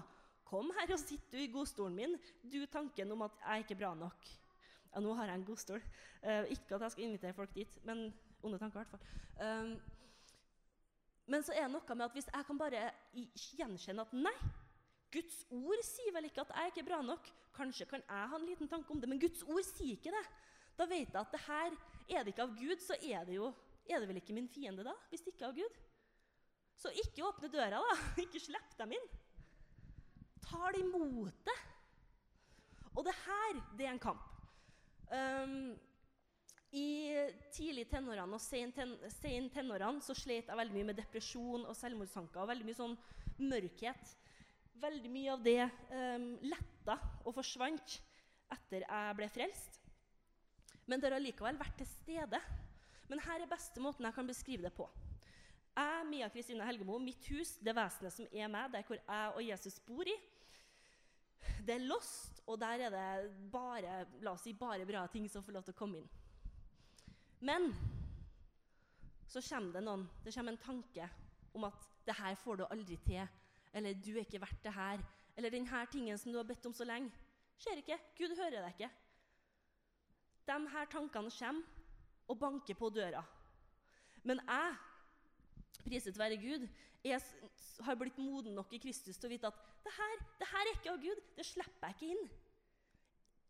kom 0.47 0.71
her 0.77 0.95
og 0.95 1.01
sitt 1.01 1.27
du 1.31 1.39
i 1.39 1.49
godstolen 1.51 1.97
min. 1.97 2.15
Du 2.43 2.61
tanken 2.71 3.11
om 3.15 3.25
at 3.27 3.35
jeg 3.41 3.51
er 3.51 3.65
ikke 3.65 3.79
bra 3.79 3.93
nok. 3.99 4.29
Ja, 4.93 5.01
nå 5.01 5.15
har 5.17 5.31
jeg 5.31 5.41
en 5.41 5.47
godstol. 5.47 5.83
Uh, 6.23 6.43
ikke 6.53 6.77
at 6.77 6.85
jeg 6.85 6.95
skal 6.95 7.07
invitere 7.07 7.35
folk 7.35 7.55
dit, 7.55 7.79
men 7.87 8.05
onde 8.43 8.59
tanker 8.61 8.79
i 8.79 8.83
hvert 8.83 8.93
fall. 8.93 9.05
Um, 9.43 9.73
men 11.33 11.43
så 11.43 11.55
er 11.55 11.65
det 11.65 11.73
noe 11.73 11.95
med 11.95 12.05
at 12.05 12.15
hvis 12.15 12.27
jeg 12.29 12.45
kan 12.47 12.59
bare 12.59 12.83
gjenkjenne 13.15 14.03
at 14.03 14.13
nei, 14.15 14.35
Guds 15.13 15.43
ord 15.53 15.81
sier 15.85 16.13
vel 16.15 16.27
ikke 16.27 16.43
at 16.43 16.51
jeg 16.53 16.67
er 16.67 16.71
ikke 16.71 16.87
bra 16.87 16.99
nok. 17.05 17.27
Kanskje 17.53 17.87
kan 17.89 18.03
jeg 18.03 18.29
ha 18.31 18.37
en 18.39 18.47
liten 18.47 18.69
tanke 18.69 18.91
om 18.93 19.01
det, 19.01 19.09
men 19.09 19.21
Guds 19.21 19.43
ord 19.45 19.63
sier 19.67 19.97
ikke 19.97 20.13
det. 20.13 20.23
Da 20.77 20.87
vet 20.89 21.11
jeg 21.11 21.19
at 21.21 21.33
det 21.33 21.43
her 21.45 21.75
er 22.09 22.23
det 22.23 22.33
ikke 22.33 22.47
av 22.47 22.57
Gud, 22.57 22.79
så 22.83 22.97
er 22.99 23.25
det 23.27 23.37
jo 23.37 23.51
er 23.89 23.99
det 23.99 24.07
vel 24.07 24.19
ikke 24.21 24.35
min 24.35 24.47
fiende 24.47 24.85
da, 24.85 24.93
hvis 25.11 25.23
det 25.25 25.33
ikke 25.33 25.45
er 25.45 25.51
av 25.51 25.57
Gud? 25.57 25.79
Så 26.79 26.91
ikke 27.03 27.25
åpne 27.27 27.51
døra, 27.51 27.79
da. 27.83 27.95
Ikke 28.23 28.41
slipp 28.41 28.75
dem 28.79 28.95
inn. 28.95 29.09
Tar 30.43 30.75
de 30.75 30.83
det. 31.45 31.57
Og 32.93 33.05
det 33.05 33.13
her, 33.23 33.59
det 33.77 33.85
er 33.87 33.93
en 33.93 34.01
kamp. 34.01 34.23
Um, 35.13 35.73
I 36.73 36.87
tidlig 37.53 37.85
tenårene 37.91 38.35
og 38.35 38.41
sen, 38.41 38.73
ten, 38.73 38.95
tenårene 39.53 40.01
så 40.01 40.15
slet 40.17 40.49
jeg 40.49 40.57
veldig 40.57 40.75
mye 40.75 40.89
med 40.89 40.97
depresjon 40.97 41.67
og 41.67 41.77
selvmordstanker 41.77 42.41
og 42.41 42.49
veldig 42.49 42.67
mye 42.67 42.79
sånn 42.79 42.97
mørkhet. 43.37 44.15
Veldig 44.83 45.13
mye 45.13 45.35
av 45.35 45.45
det 45.45 45.61
um, 45.93 46.27
letta 46.41 46.97
og 47.23 47.37
forsvant 47.37 47.99
etter 48.53 48.85
jeg 48.87 49.17
ble 49.19 49.29
frelst. 49.33 49.82
Men 50.85 50.99
det 50.99 51.09
har 51.09 51.17
allikevel 51.17 51.57
vært 51.59 51.77
til 51.79 51.89
stede. 51.89 52.39
Men 53.09 53.21
her 53.23 53.43
er 53.43 53.51
beste 53.51 53.81
måten 53.83 54.07
jeg 54.07 54.15
kan 54.15 54.27
beskrive 54.27 54.67
det 54.67 54.73
på. 54.75 54.87
Jeg, 55.73 56.05
Mia 56.09 56.29
Kristine 56.29 56.65
Helgemo, 56.67 56.99
mitt 57.01 57.25
hus, 57.33 57.55
det 57.63 57.73
vesenet 57.75 58.13
som 58.13 58.27
er 58.29 58.51
meg, 58.51 58.69
der 58.73 58.85
hvor 58.85 58.99
jeg 58.99 59.31
og 59.33 59.41
Jesus 59.47 59.79
bor 59.87 60.05
i, 60.05 60.15
det 61.63 61.75
er 61.75 61.87
lost, 61.87 62.43
og 62.47 62.59
der 62.61 62.85
er 62.85 62.93
det 62.93 63.31
bare, 63.51 64.03
la 64.23 64.35
oss 64.35 64.45
si, 64.45 64.53
bare 64.55 64.85
bra 64.87 65.05
ting 65.11 65.25
som 65.31 65.43
får 65.43 65.57
lov 65.57 65.65
til 65.65 65.75
å 65.75 65.79
komme 65.79 65.99
inn. 65.99 66.09
Men 67.43 67.71
så 69.27 69.41
kommer 69.43 69.79
det 69.79 69.83
noen, 69.83 70.05
det 70.23 70.33
kommer 70.35 70.53
en 70.53 70.61
tanke 70.63 71.07
om 71.57 71.65
at 71.67 71.89
det 72.07 72.15
her 72.19 72.35
får 72.39 72.59
du 72.59 72.65
aldri 72.67 72.97
til. 73.03 73.23
Eller 73.73 73.97
du 73.97 74.11
er 74.13 74.23
ikke 74.23 74.41
verdt 74.43 74.63
det 74.63 74.75
her. 74.75 75.03
Eller 75.35 75.53
denne 75.53 75.85
tingen 75.91 76.19
som 76.21 76.31
du 76.31 76.37
har 76.37 76.47
bedt 76.47 76.65
om 76.69 76.75
så 76.75 76.85
lenge. 76.85 77.09
Skjer 77.57 77.81
ikke. 77.81 77.97
Gud 78.19 78.35
hører 78.37 78.59
deg 78.59 78.75
ikke. 78.75 78.89
De 80.47 80.57
her 80.75 80.89
tankene 80.91 81.31
kommer 81.31 81.63
og 82.27 82.39
banker 82.39 82.75
på 82.79 82.89
døra. 82.89 83.23
Men 84.23 84.39
jeg, 84.47 84.75
priset 85.83 86.19
være 86.19 86.39
Gud, 86.39 86.67
jeg 87.03 87.19
har 87.83 87.97
blitt 87.99 88.17
moden 88.17 88.55
nok 88.55 88.71
i 88.73 88.79
Kristus 88.79 89.17
til 89.19 89.27
å 89.27 89.33
vite 89.33 89.49
at 89.49 89.59
det 89.83 89.91
her, 89.97 90.13
det 90.39 90.47
her 90.47 90.67
er 90.69 90.77
ikke 90.77 90.93
av 90.93 91.01
Gud. 91.03 91.23
Det 91.35 91.45
slipper 91.47 91.91
jeg 91.91 91.97
ikke 91.97 92.11
inn. 92.15 92.29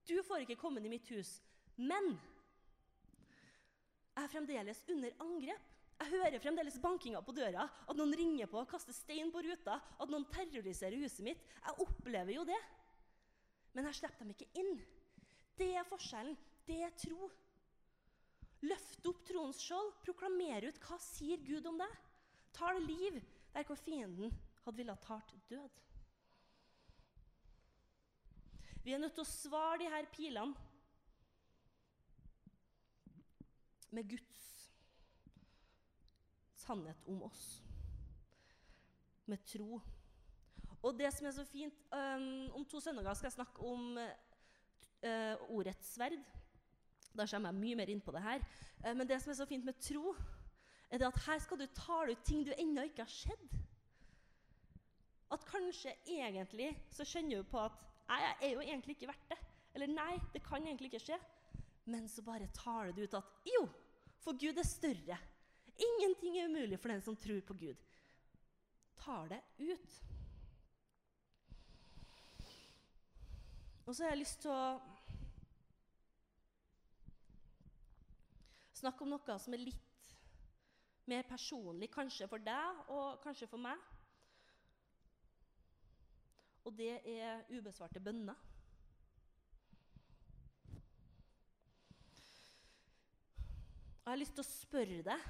Du 0.09 0.15
får 0.25 0.43
ikke 0.43 0.57
komme 0.59 0.81
inn 0.81 0.89
i 0.89 0.95
mitt 0.95 1.09
hus. 1.13 1.35
Men 1.77 2.15
jeg 4.13 4.25
er 4.25 4.33
fremdeles 4.33 4.81
under 4.93 5.13
angrep. 5.25 5.69
Jeg 6.01 6.09
hører 6.09 6.41
fremdeles 6.41 6.79
bankinga 6.81 7.21
på 7.23 7.35
døra, 7.37 7.67
at 7.69 7.97
noen 7.97 8.15
ringer 8.17 8.49
på 8.49 8.59
og 8.59 8.69
kaster 8.69 8.95
stein 8.95 9.29
på 9.31 9.43
ruta, 9.45 9.77
at 9.77 10.09
noen 10.11 10.25
terroriserer 10.33 10.97
huset 10.99 11.23
mitt. 11.25 11.45
Jeg 11.61 11.85
opplever 11.85 12.33
jo 12.35 12.47
det. 12.49 12.59
Men 13.77 13.87
jeg 13.89 14.01
slipper 14.01 14.25
dem 14.25 14.33
ikke 14.33 14.49
inn. 14.59 14.73
Det 15.57 15.69
er 15.77 15.87
forskjellen. 15.87 16.35
Det 16.67 16.79
er 16.85 16.95
tro. 16.95 17.29
Løft 18.63 19.07
opp 19.09 19.23
troens 19.27 19.59
skjold, 19.59 19.91
proklamere 20.05 20.71
ut 20.71 20.83
hva 20.85 20.97
sier 21.03 21.41
Gud 21.43 21.65
om 21.67 21.79
deg. 21.81 21.95
Det 22.53 22.75
liv 22.85 23.17
der 23.53 23.65
hvor 23.67 23.79
fienden 23.79 24.31
hadde 24.63 24.77
villet 24.77 25.03
talt 25.03 25.33
død. 25.49 25.81
Vi 28.83 28.93
er 28.93 28.99
nødt 28.99 29.15
til 29.15 29.23
å 29.23 29.29
svare 29.29 29.79
de 29.79 29.89
her 29.91 30.07
pilene 30.11 30.53
med 33.93 34.09
Guds 34.09 34.39
sannhet 36.63 37.03
om 37.07 37.21
oss. 37.27 37.43
Med 39.29 39.43
tro. 39.47 39.79
Og 40.83 40.97
det 40.99 41.11
som 41.15 41.27
er 41.27 41.35
så 41.35 41.45
fint 41.47 41.85
um, 41.95 42.49
Om 42.59 42.65
to 42.67 42.81
søndager 42.83 43.15
skal 43.15 43.29
jeg 43.29 43.37
snakke 43.37 43.63
om 43.63 43.95
uh, 43.95 45.45
ordets 45.47 45.93
sverd. 45.95 46.19
Da 47.13 47.27
kommer 47.29 47.51
jeg 47.53 47.61
mye 47.61 47.77
mer 47.77 47.91
inn 47.93 48.01
på 48.01 48.13
det 48.15 48.23
her. 48.25 48.45
Uh, 48.83 48.93
men 48.97 49.07
det 49.09 49.19
som 49.21 49.33
er 49.33 49.37
så 49.37 49.49
fint 49.49 49.65
med 49.65 49.77
tro, 49.81 50.15
er 50.89 51.01
det 51.01 51.09
at 51.09 51.21
her 51.25 51.39
skal 51.41 51.59
du 51.61 51.67
tale 51.77 52.13
ut 52.13 52.25
ting 52.25 52.43
du 52.45 52.53
ennå 52.57 52.85
ikke 52.89 53.05
har 53.05 53.13
sett. 53.13 53.55
At 55.33 55.45
kanskje 55.49 55.95
egentlig 56.05 56.69
så 56.93 57.05
skjønner 57.07 57.41
du 57.41 57.49
på 57.49 57.61
at 57.63 57.77
nei, 58.09 58.19
jeg 58.21 58.35
er 58.41 58.51
jo 58.53 58.65
egentlig 58.65 58.97
ikke 58.97 59.09
verdt 59.09 59.31
det. 59.31 59.39
Eller 59.73 59.89
nei, 59.89 60.11
det 60.33 60.43
kan 60.45 60.61
egentlig 60.61 60.91
ikke 60.91 61.05
skje. 61.07 61.17
Men 61.89 62.05
så 62.09 62.21
bare 62.21 62.51
taler 62.53 62.93
du 62.93 63.01
ut 63.03 63.17
at 63.17 63.49
jo, 63.49 63.65
for 64.23 64.37
Gud 64.39 64.57
er 64.61 64.67
større. 64.67 65.17
Ingenting 65.73 66.37
er 66.37 66.47
umulig 66.47 66.79
for 66.79 66.93
den 66.93 67.01
som 67.01 67.17
tror 67.17 67.41
på 67.41 67.57
Gud. 67.57 67.79
Tar 69.01 69.27
det 69.33 69.41
ut. 69.59 70.01
Og 73.85 73.95
så 73.95 74.03
har 74.03 74.13
jeg 74.13 74.21
lyst 74.21 74.45
til 74.45 74.53
å 74.53 74.79
snakke 78.83 79.05
om 79.05 79.13
noe 79.15 79.39
som 79.39 79.55
er 79.55 79.63
litt 79.63 79.89
mer 81.09 81.25
personlig, 81.27 81.89
kanskje 81.91 82.27
for 82.31 82.43
deg 82.43 82.89
og 82.93 83.19
kanskje 83.23 83.49
for 83.51 83.61
meg. 83.61 83.79
Og 86.63 86.75
det 86.77 86.95
er 87.11 87.43
ubesvarte 87.51 87.99
bønner. 88.03 88.39
Jeg 94.03 94.11
har 94.11 94.19
lyst 94.19 94.35
til 94.35 94.43
å 94.43 94.47
spørre 94.47 95.03
deg 95.07 95.27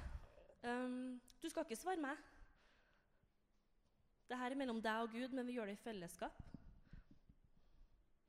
um, 0.66 1.12
Du 1.38 1.46
skal 1.46 1.62
ikke 1.62 1.78
svare 1.78 2.02
meg. 2.02 2.18
Dette 4.26 4.40
er 4.40 4.56
mellom 4.58 4.80
deg 4.82 5.04
og 5.04 5.12
Gud, 5.14 5.34
men 5.36 5.46
vi 5.46 5.54
gjør 5.54 5.70
det 5.70 5.76
i 5.76 5.82
fellesskap. 5.84 6.38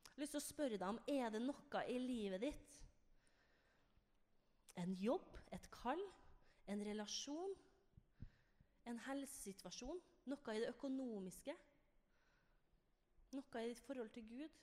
Jeg 0.06 0.12
har 0.12 0.22
lyst 0.22 0.36
til 0.36 0.42
å 0.44 0.46
spørre 0.46 0.78
deg 0.78 0.90
om 0.90 1.00
er 1.10 1.34
det 1.34 1.42
noe 1.44 1.86
i 1.90 1.98
livet 2.02 2.46
ditt 2.46 2.85
En 4.82 4.92
jobb, 5.00 5.38
et 5.56 5.70
kall, 5.72 6.02
en 6.68 6.82
relasjon, 6.84 7.54
en 8.90 9.00
helsesituasjon, 9.08 10.02
noe 10.30 10.56
i 10.56 10.62
det 10.64 10.72
økonomiske, 10.74 11.56
noe 13.36 13.64
i 13.64 13.72
ditt 13.72 13.82
forhold 13.86 14.12
til 14.16 14.28
Gud 14.30 14.62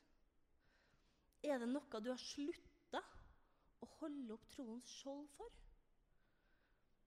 Er 1.42 1.59
det 1.59 1.66
noe 1.68 2.01
du 2.01 2.09
har 2.12 2.20
slutta 2.22 3.01
å 3.83 3.88
holde 3.98 4.37
opp 4.37 4.44
troens 4.55 4.92
skjold 5.01 5.27
for? 5.35 5.51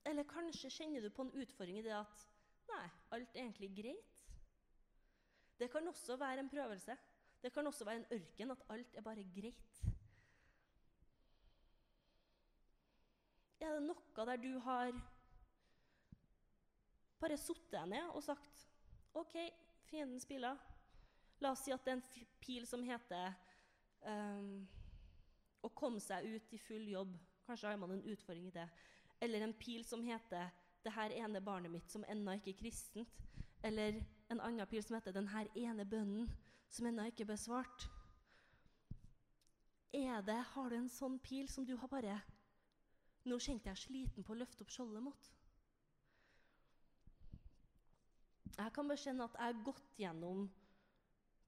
Eller 0.05 0.27
kanskje 0.29 0.73
kjenner 0.75 1.01
du 1.01 1.09
på 1.09 1.23
en 1.25 1.33
utfordring 1.41 1.79
i 1.79 1.85
det 1.85 1.95
at 1.95 2.25
nei, 2.69 2.85
alt 3.15 3.31
er 3.33 3.45
egentlig 3.45 3.71
greit. 3.77 4.19
Det 5.57 5.69
kan 5.71 5.87
også 5.87 6.17
være 6.19 6.43
en 6.43 6.51
prøvelse. 6.51 6.97
Det 7.41 7.53
kan 7.55 7.67
også 7.67 7.87
være 7.87 8.03
en 8.03 8.19
ørken, 8.19 8.51
at 8.51 8.65
alt 8.75 8.99
er 8.99 9.05
bare 9.05 9.23
greit. 9.33 9.79
Er 13.65 13.79
det 13.79 13.85
noe 13.87 14.25
der 14.29 14.37
du 14.37 14.51
har 14.61 14.93
bare 17.19 17.37
satt 17.41 17.71
deg 17.73 17.87
ned 17.89 18.11
og 18.13 18.21
sagt 18.21 18.65
OK, 19.17 19.33
fiendens 19.87 20.27
piler. 20.29 20.59
La 21.41 21.53
oss 21.55 21.63
si 21.65 21.73
at 21.73 21.81
det 21.85 21.95
er 21.95 21.97
en 21.97 22.27
pil 22.43 22.67
som 22.69 22.83
heter 22.85 23.33
um, 24.05 24.67
å 25.65 25.71
komme 25.73 26.03
seg 26.03 26.27
ut 26.35 26.53
i 26.53 26.59
full 26.61 26.85
jobb. 26.91 27.15
Kanskje 27.47 27.71
har 27.71 27.81
man 27.81 27.95
en 27.95 28.05
utfordring 28.11 28.51
i 28.51 28.53
det. 28.53 28.67
Eller 29.23 29.41
en 29.41 29.55
pil 29.57 29.85
som 29.87 30.03
heter 30.03 30.51
'Det 30.83 30.93
her 30.93 31.09
ene 31.09 31.41
barnet 31.41 31.71
mitt 31.71 31.89
som 31.89 32.05
ennå 32.07 32.37
ikke 32.37 32.49
er 32.49 32.61
kristent'. 32.61 33.09
Eller 33.63 34.03
en 34.29 34.41
annen 34.41 34.67
pil 34.67 34.83
som 34.83 34.95
heter 34.95 35.11
'Den 35.11 35.27
her 35.27 35.47
ene 35.55 35.85
bønnen 35.85 36.29
som 36.69 36.85
ennå 36.85 37.05
ikke 37.05 37.23
er 37.23 37.33
besvart'. 37.33 37.89
Er 39.93 40.21
det, 40.21 40.43
Har 40.53 40.69
du 40.69 40.75
en 40.75 40.89
sånn 40.89 41.19
pil 41.19 41.47
som 41.47 41.65
du 41.65 41.77
har 41.77 41.87
bare 41.87 42.21
Nå 43.25 43.39
kjente 43.41 43.71
jeg 43.71 43.81
sliten 43.81 44.25
på 44.25 44.35
å 44.35 44.37
løfte 44.37 44.65
opp 44.65 44.73
skjoldet 44.73 45.03
mot. 45.05 45.29
Jeg 48.55 48.71
kan 48.75 48.87
bare 48.87 49.01
kjenne 49.01 49.25
at 49.25 49.35
jeg 49.35 49.49
har 49.49 49.63
gått 49.65 49.97
gjennom 49.99 50.45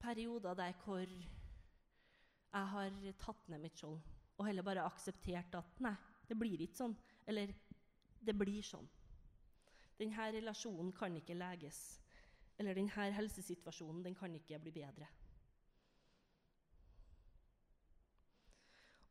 perioder 0.01 0.57
der 0.57 0.73
hvor 0.83 1.05
jeg 1.07 2.71
har 2.73 2.97
tatt 3.21 3.47
ned 3.51 3.63
mitt 3.63 3.79
skjold 3.79 4.01
og 4.37 4.45
heller 4.45 4.65
bare 4.65 4.85
akseptert 4.85 5.55
at 5.57 5.79
nei, 5.81 5.95
det 6.29 6.37
blir 6.37 6.61
ikke 6.61 6.77
sånn. 6.83 6.95
Eller 7.27 7.53
det 8.21 8.35
blir 8.37 8.65
sånn. 8.65 8.85
Denne 9.97 10.27
relasjonen 10.35 10.91
kan 10.93 11.15
ikke 11.17 11.37
leges. 11.37 11.79
Eller 12.57 12.77
denne 12.77 13.09
helsesituasjonen 13.17 14.03
den 14.05 14.17
kan 14.17 14.33
ikke 14.37 14.59
bli 14.61 14.73
bedre. 14.75 15.07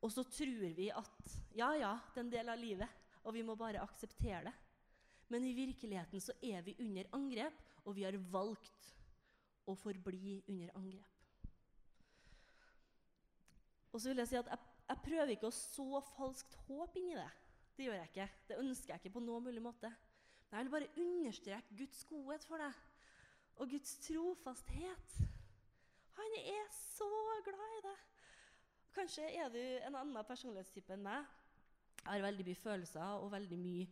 Og 0.07 0.13
så 0.15 0.23
tror 0.31 0.71
vi 0.77 0.87
at 0.95 1.33
ja, 1.59 1.73
ja, 1.75 1.97
det 2.15 2.21
er 2.21 2.25
en 2.25 2.31
del 2.31 2.51
av 2.53 2.61
livet, 2.61 3.07
og 3.27 3.35
vi 3.35 3.43
må 3.43 3.57
bare 3.59 3.83
akseptere 3.83 4.45
det. 4.47 4.53
Men 5.35 5.43
i 5.49 5.55
virkeligheten 5.57 6.23
så 6.23 6.37
er 6.47 6.63
vi 6.63 6.77
under 6.85 7.09
angrep, 7.17 7.59
og 7.83 7.97
vi 7.97 8.05
har 8.07 8.15
valgt 8.31 8.93
å 9.67 9.75
forbli 9.75 10.37
under 10.47 10.71
angrep. 10.79 11.17
Og 13.91 13.99
så 13.99 14.13
vil 14.13 14.23
jeg 14.23 14.31
si 14.31 14.39
at 14.39 14.53
jeg, 14.53 14.63
jeg 14.87 15.03
prøver 15.09 15.35
ikke 15.35 15.51
å 15.51 15.57
så 15.57 16.03
falskt 16.15 16.55
håp 16.69 16.99
inni 17.01 17.17
det. 17.19 17.31
Det 17.77 17.89
gjør 17.89 17.99
jeg 17.99 18.11
ikke. 18.13 18.29
Det 18.47 18.59
ønsker 18.63 18.93
jeg 18.93 19.03
ikke 19.03 19.17
på 19.17 19.25
noen 19.27 19.49
mulig 19.49 19.63
måte. 19.65 19.91
Men 20.47 20.61
jeg 20.61 20.69
vil 20.69 20.75
bare 20.77 20.93
understreke 21.03 21.79
Guds 21.81 22.05
godhet 22.07 22.47
for 22.47 22.63
deg 22.63 22.85
og 23.57 23.73
Guds 23.73 23.97
trofasthet. 24.05 25.17
Han 26.21 26.37
er 26.45 26.69
så 26.77 27.11
glad 27.49 27.81
i 27.81 27.83
deg. 27.89 28.05
Kanskje 28.97 29.27
er 29.29 29.51
du 29.53 29.61
en 29.61 29.99
annen 30.01 30.25
personlighetstype 30.25 30.95
enn 30.97 31.05
meg. 31.05 31.27
Jeg 32.01 32.09
har 32.15 32.23
veldig 32.25 32.47
mye 32.47 32.61
følelser 32.61 33.19
og 33.21 33.33
veldig 33.33 33.59
mye, 33.61 33.87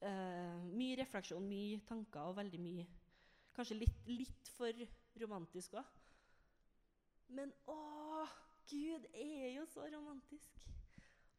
uh, 0.00 0.62
mye 0.72 0.96
refleksjon, 1.02 1.44
mye 1.44 1.82
tanker 1.88 2.30
og 2.30 2.38
veldig 2.38 2.62
mye 2.62 2.86
Kanskje 3.56 3.78
litt, 3.78 4.00
litt 4.04 4.48
for 4.52 4.80
romantisk 5.16 5.78
òg. 5.80 5.92
Men 7.32 7.52
å, 7.72 7.76
Gud 8.68 9.06
er 9.16 9.54
jo 9.54 9.62
så 9.70 9.86
romantisk. 9.94 10.58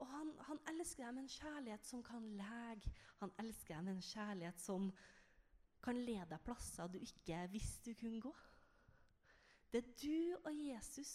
Og 0.01 0.09
han, 0.09 0.31
han 0.47 0.61
elsker 0.73 1.05
deg 1.05 1.13
med 1.13 1.27
en 1.27 1.29
kjærlighet 1.35 1.85
som 1.85 2.01
kan 2.05 2.25
lege. 2.39 2.89
Han 3.21 3.33
elsker 3.43 3.75
deg 3.75 3.85
med 3.85 3.95
en 3.99 4.07
kjærlighet 4.07 4.61
som 4.61 4.89
kan 5.85 6.01
lede 6.09 6.25
deg 6.33 6.43
plasser 6.45 6.89
du 6.89 6.97
ikke 6.97 7.43
visste 7.53 7.93
du 7.93 8.01
kunne 8.01 8.21
gå. 8.21 8.33
Det 9.71 9.83
er 9.83 9.93
du 10.01 10.37
og 10.43 10.53
Jesus. 10.57 11.13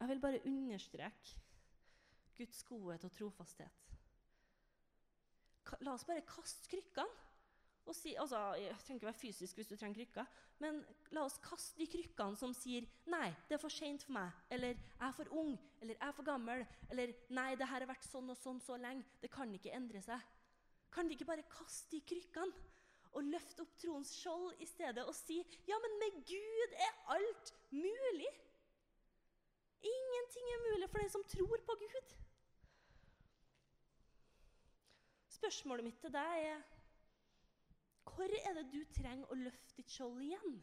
Jeg 0.00 0.08
vil 0.08 0.20
bare 0.20 0.46
understreke 0.46 1.38
Guds 2.36 2.62
godhet 2.68 3.04
og 3.04 3.12
trofasthet. 3.12 3.84
La 5.80 5.94
oss 5.96 6.04
bare 6.04 6.26
kaste 6.28 6.68
krykkene. 6.70 7.24
Og 7.86 7.94
si, 7.94 8.16
altså, 8.18 8.38
jeg 8.58 8.74
trenger 8.82 8.98
ikke 8.98 9.06
være 9.06 9.20
fysisk 9.20 9.56
hvis 9.56 9.68
du 9.70 9.76
trenger 9.76 10.00
krykker, 10.00 10.30
men 10.58 10.80
la 11.14 11.22
oss 11.22 11.36
kaste 11.42 11.78
de 11.78 11.86
krykkene 11.86 12.36
som 12.36 12.54
sier 12.54 12.82
'Nei, 13.06 13.28
det 13.48 13.54
er 13.54 13.62
for 13.62 13.70
seint 13.70 14.02
for 14.02 14.12
meg', 14.12 14.32
eller 14.50 14.74
'Jeg 14.74 15.08
er 15.08 15.12
for 15.12 15.30
ung', 15.30 15.58
eller 15.80 15.94
'Jeg 15.94 16.08
er 16.08 16.16
for 16.16 16.26
gammel', 16.26 16.66
eller 16.90 17.12
'Nei, 17.30 17.54
det 17.54 17.68
her 17.68 17.78
har 17.78 17.86
vært 17.86 18.08
sånn 18.10 18.30
og 18.30 18.36
sånn 18.36 18.60
så 18.60 18.76
lenge', 18.76 19.04
det 19.22 19.30
kan 19.30 19.54
ikke 19.54 19.72
endre 19.72 20.02
seg'. 20.02 20.20
Kan 20.90 21.08
vi 21.08 21.14
ikke 21.14 21.30
bare 21.30 21.42
kaste 21.42 21.90
de 21.90 22.00
krykkene 22.00 22.52
og 23.12 23.22
løfte 23.22 23.62
opp 23.62 23.76
troens 23.78 24.10
skjold 24.18 24.60
i 24.60 24.66
stedet 24.66 25.06
og 25.06 25.14
si 25.14 25.38
'Ja, 25.68 25.78
men 25.78 25.98
med 25.98 26.26
Gud 26.26 26.72
er 26.74 26.92
alt 27.06 27.54
mulig'? 27.70 28.45
Den 31.06 31.12
som 31.12 31.24
tror 31.24 31.60
på 31.66 31.74
Gud. 31.78 32.14
Spørsmålet 35.30 35.84
mitt 35.86 36.00
til 36.02 36.10
deg 36.10 36.46
er 36.48 36.62
hvor 38.08 38.32
er 38.34 38.56
det 38.56 38.64
du 38.72 38.80
trenger 38.90 39.28
å 39.30 39.36
løfte 39.38 39.76
ditt 39.76 39.92
skjold 39.92 40.24
igjen? 40.24 40.56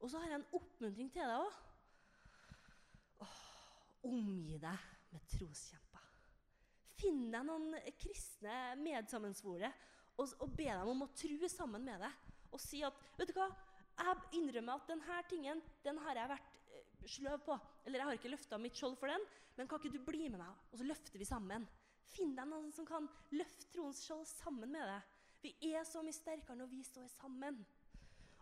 Og 0.00 0.08
så 0.08 0.22
har 0.22 0.30
jeg 0.30 0.38
en 0.38 0.46
oppmuntring 0.56 1.10
til 1.12 1.28
deg 1.28 1.42
òg. 1.44 3.26
Omgi 4.08 4.56
deg 4.62 4.86
med 5.10 5.26
troskjemper. 5.34 6.06
Finn 7.02 7.26
deg 7.34 7.44
noen 7.50 7.74
kristne 8.00 8.54
medsammensvorne 8.80 9.68
og, 10.14 10.24
og 10.40 10.54
be 10.56 10.70
dem 10.70 10.94
om 10.94 11.04
å 11.04 11.10
tro 11.20 11.52
sammen 11.52 11.84
med 11.84 12.00
deg. 12.06 12.32
Og 12.48 12.64
si 12.64 12.80
at 12.86 12.96
vet 13.20 13.28
du 13.28 13.36
hva, 13.36 13.50
jeg 14.00 14.40
innrømmer 14.40 14.80
at 14.80 14.88
denne 14.88 15.20
tingen 15.28 15.60
den 15.84 16.00
har 16.06 16.22
jeg 16.22 16.32
vært 16.32 16.58
uh, 16.70 17.04
sløv 17.18 17.44
på. 17.50 17.58
Eller 17.84 18.02
jeg 18.02 18.08
har 18.08 18.18
ikke 18.18 18.32
løfta 18.34 18.58
mitt 18.60 18.76
skjold 18.76 18.96
for 19.00 19.12
den, 19.12 19.22
men 19.56 19.68
kan 19.68 19.80
ikke 19.80 19.94
du 19.96 20.04
bli 20.04 20.28
med 20.28 20.40
meg? 20.42 20.52
Og 20.72 20.80
så 20.80 20.86
løfter 20.86 21.20
vi 21.20 21.28
sammen. 21.28 21.66
Finn 22.10 22.34
deg 22.36 22.48
noen 22.50 22.70
som 22.74 22.86
kan 22.88 23.06
løfte 23.34 23.68
troens 23.74 24.02
skjold 24.04 24.26
sammen 24.28 24.72
med 24.72 24.86
deg. 24.88 25.16
Vi 25.40 25.54
er 25.72 25.86
så 25.88 26.02
mye 26.04 26.16
sterkere 26.16 26.58
når 26.58 26.68
vi 26.72 26.82
står 26.84 27.08
sammen. 27.14 27.60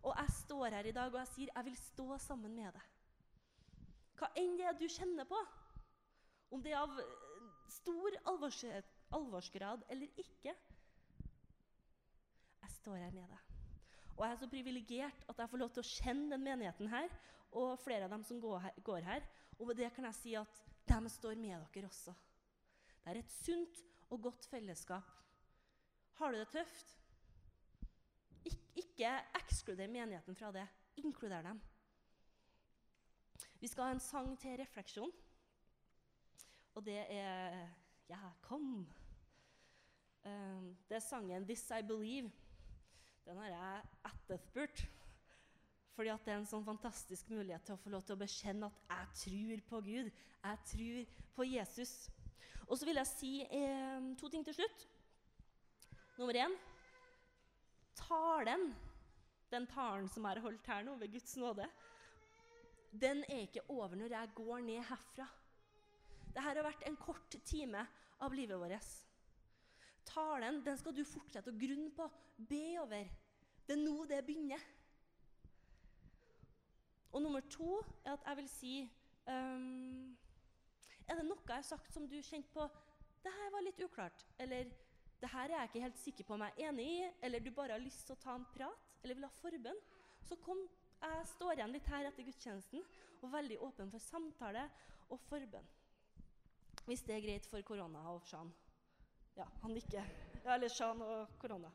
Og 0.03 0.15
jeg 0.15 0.35
står 0.41 0.79
her 0.79 0.89
i 0.89 0.95
dag 0.95 1.13
og 1.13 1.21
jeg 1.21 1.31
sier 1.33 1.53
jeg 1.53 1.67
vil 1.69 1.79
stå 1.81 2.19
sammen 2.23 2.55
med 2.55 2.75
deg. 2.75 2.95
Hva 4.19 4.31
enn 4.41 4.57
det 4.59 4.67
er 4.67 4.79
du 4.79 4.87
kjenner 4.91 5.27
på, 5.31 5.39
om 6.55 6.63
det 6.65 6.73
er 6.73 6.81
av 6.81 6.97
eh, 6.99 7.13
stor 7.71 8.17
alvorsgrad 8.33 9.85
eller 9.93 10.25
ikke 10.25 10.55
Jeg 12.63 12.75
står 12.81 12.97
her 12.97 13.15
med 13.15 13.29
deg. 13.29 13.58
Og 14.19 14.25
jeg 14.27 14.35
er 14.35 14.41
så 14.41 14.49
privilegert 14.51 15.27
at 15.31 15.39
jeg 15.39 15.51
får 15.51 15.61
lov 15.63 15.69
til 15.71 15.85
å 15.85 15.91
kjenne 15.91 16.33
den 16.35 16.43
menigheten 16.43 16.91
her, 16.91 17.13
og 17.55 17.79
flere 17.81 18.09
av 18.09 18.13
dem 18.13 18.25
som 18.27 18.41
går 18.43 19.07
her. 19.07 19.27
Og 19.59 19.71
med 19.71 19.79
det 19.79 19.93
kan 19.95 20.09
jeg 20.09 20.19
si 20.19 20.35
at 20.39 20.65
de 20.89 21.13
står 21.13 21.39
med 21.39 21.63
dere 21.75 21.87
også. 21.87 22.15
Det 23.05 23.13
er 23.13 23.21
et 23.21 23.33
sunt 23.33 23.79
og 24.11 24.23
godt 24.27 24.49
fellesskap. 24.51 25.07
Har 26.19 26.35
du 26.35 26.41
det 26.41 26.49
tøft? 26.51 26.97
Ik 28.45 28.59
ikke 28.83 29.13
ekskluder 29.39 29.87
menigheten 29.87 30.37
fra 30.37 30.51
det. 30.53 30.67
Inkluder 30.97 31.43
dem. 31.43 31.61
Vi 33.61 33.71
skal 33.71 33.85
ha 33.85 33.95
en 33.95 34.03
sang 34.03 34.35
til 34.39 34.59
refleksjon, 34.59 35.13
og 36.75 36.87
det 36.87 37.05
er 37.11 37.69
Ja, 38.09 38.31
kom! 38.43 38.89
Um, 40.25 40.77
det 40.89 40.97
er 40.97 41.01
sangen 41.01 41.45
'This 41.45 41.71
I 41.71 41.83
Believe'. 41.83 42.48
Den 43.29 43.37
har 43.43 43.51
jeg 43.53 43.89
etterspurt. 44.09 44.83
Fordi 45.93 46.13
at 46.15 46.23
det 46.25 46.33
er 46.33 46.39
en 46.41 46.47
sånn 46.49 46.65
fantastisk 46.65 47.29
mulighet 47.29 47.67
til 47.67 47.75
å 47.75 47.81
få 47.83 47.91
lov 47.93 48.05
til 48.07 48.15
å 48.15 48.21
bekjenne 48.23 48.71
at 48.71 48.95
jeg 48.95 49.19
tror 49.21 49.65
på 49.69 49.81
Gud. 49.85 50.09
Jeg 50.39 50.61
tror 50.71 51.11
på 51.37 51.47
Jesus. 51.49 51.93
Og 52.69 52.79
så 52.79 52.89
vil 52.89 53.01
jeg 53.01 53.11
si 53.11 53.33
eh, 53.45 54.07
to 54.17 54.31
ting 54.33 54.47
til 54.47 54.57
slutt. 54.57 54.87
Nummer 56.17 56.39
én 56.41 56.57
Talen, 57.99 58.71
den 59.51 59.67
talen 59.69 60.07
som 60.09 60.25
er 60.31 60.41
holdt 60.41 60.71
her 60.71 60.87
nå, 60.87 60.95
ved 61.01 61.13
Guds 61.13 61.35
nåde, 61.37 61.67
den 62.95 63.25
er 63.29 63.43
ikke 63.45 63.67
over 63.75 63.99
når 63.99 64.15
jeg 64.15 64.33
går 64.39 64.65
ned 64.65 64.87
herfra. 64.89 65.27
Dette 66.29 66.47
har 66.47 66.63
vært 66.65 66.87
en 66.89 66.97
kort 67.03 67.37
time 67.45 67.85
av 68.23 68.39
livet 68.39 68.61
vårt. 68.61 68.95
Talen 70.19 70.65
den 70.67 70.79
skal 70.81 70.95
du 70.97 71.05
fortsette 71.07 71.53
å 71.53 71.59
grunne 71.59 71.93
på, 71.95 72.09
be 72.51 72.65
over. 72.83 73.07
Det 73.67 73.77
er 73.77 73.83
nå 73.85 74.03
det 74.11 74.19
begynner. 74.27 74.63
Og 77.13 77.23
nummer 77.23 77.45
to 77.51 77.79
er 78.03 78.17
at 78.17 78.27
jeg 78.27 78.39
vil 78.41 78.49
si 78.51 78.73
um, 79.31 80.17
er 81.09 81.21
det 81.21 81.25
noe 81.25 81.41
jeg 81.41 81.55
har 81.55 81.65
sagt 81.67 81.95
som 81.95 82.09
du 82.09 82.19
kjente 82.21 82.51
på 82.53 82.67
det 83.25 83.33
her 83.33 83.55
var 83.55 83.65
litt 83.65 83.81
uklart? 83.85 84.27
Eller 84.43 84.69
det 85.19 85.31
her 85.33 85.49
er 85.49 85.57
jeg 85.57 85.71
ikke 85.71 85.87
helt 85.87 86.03
sikker 86.03 86.27
på 86.27 86.37
om 86.37 86.45
jeg 86.47 86.55
er 86.57 86.69
enig 86.69 86.89
i? 86.91 87.09
Eller 87.23 87.43
du 87.43 87.51
bare 87.55 87.77
har 87.77 87.83
lyst 87.83 88.07
til 88.07 88.17
å 88.17 88.23
ta 88.23 88.35
en 88.37 88.47
prat? 88.55 88.93
Eller 89.03 89.19
vil 89.19 89.27
ha 89.27 89.33
forbønn? 89.41 89.81
Så 90.29 90.37
kom, 90.43 90.61
jeg 91.01 91.27
står 91.33 91.57
igjen 91.57 91.75
litt 91.75 91.91
her 91.91 92.11
etter 92.11 92.27
gudstjenesten 92.27 92.85
og 93.23 93.33
veldig 93.33 93.59
åpen 93.67 93.91
for 93.95 94.03
samtale 94.03 94.67
og 95.09 95.21
forbønn. 95.31 95.75
Hvis 96.87 97.05
det 97.07 97.17
er 97.17 97.25
greit 97.25 97.49
for 97.49 97.65
korona 97.67 98.05
og 98.13 98.27
Sjan. 98.29 98.53
Ja, 99.39 99.47
han 99.63 99.75
nikker. 99.75 100.05
Ja, 100.45 100.55
eller 100.55 100.69
Shan 100.69 100.99
og 101.03 101.35
korona. 101.39 101.69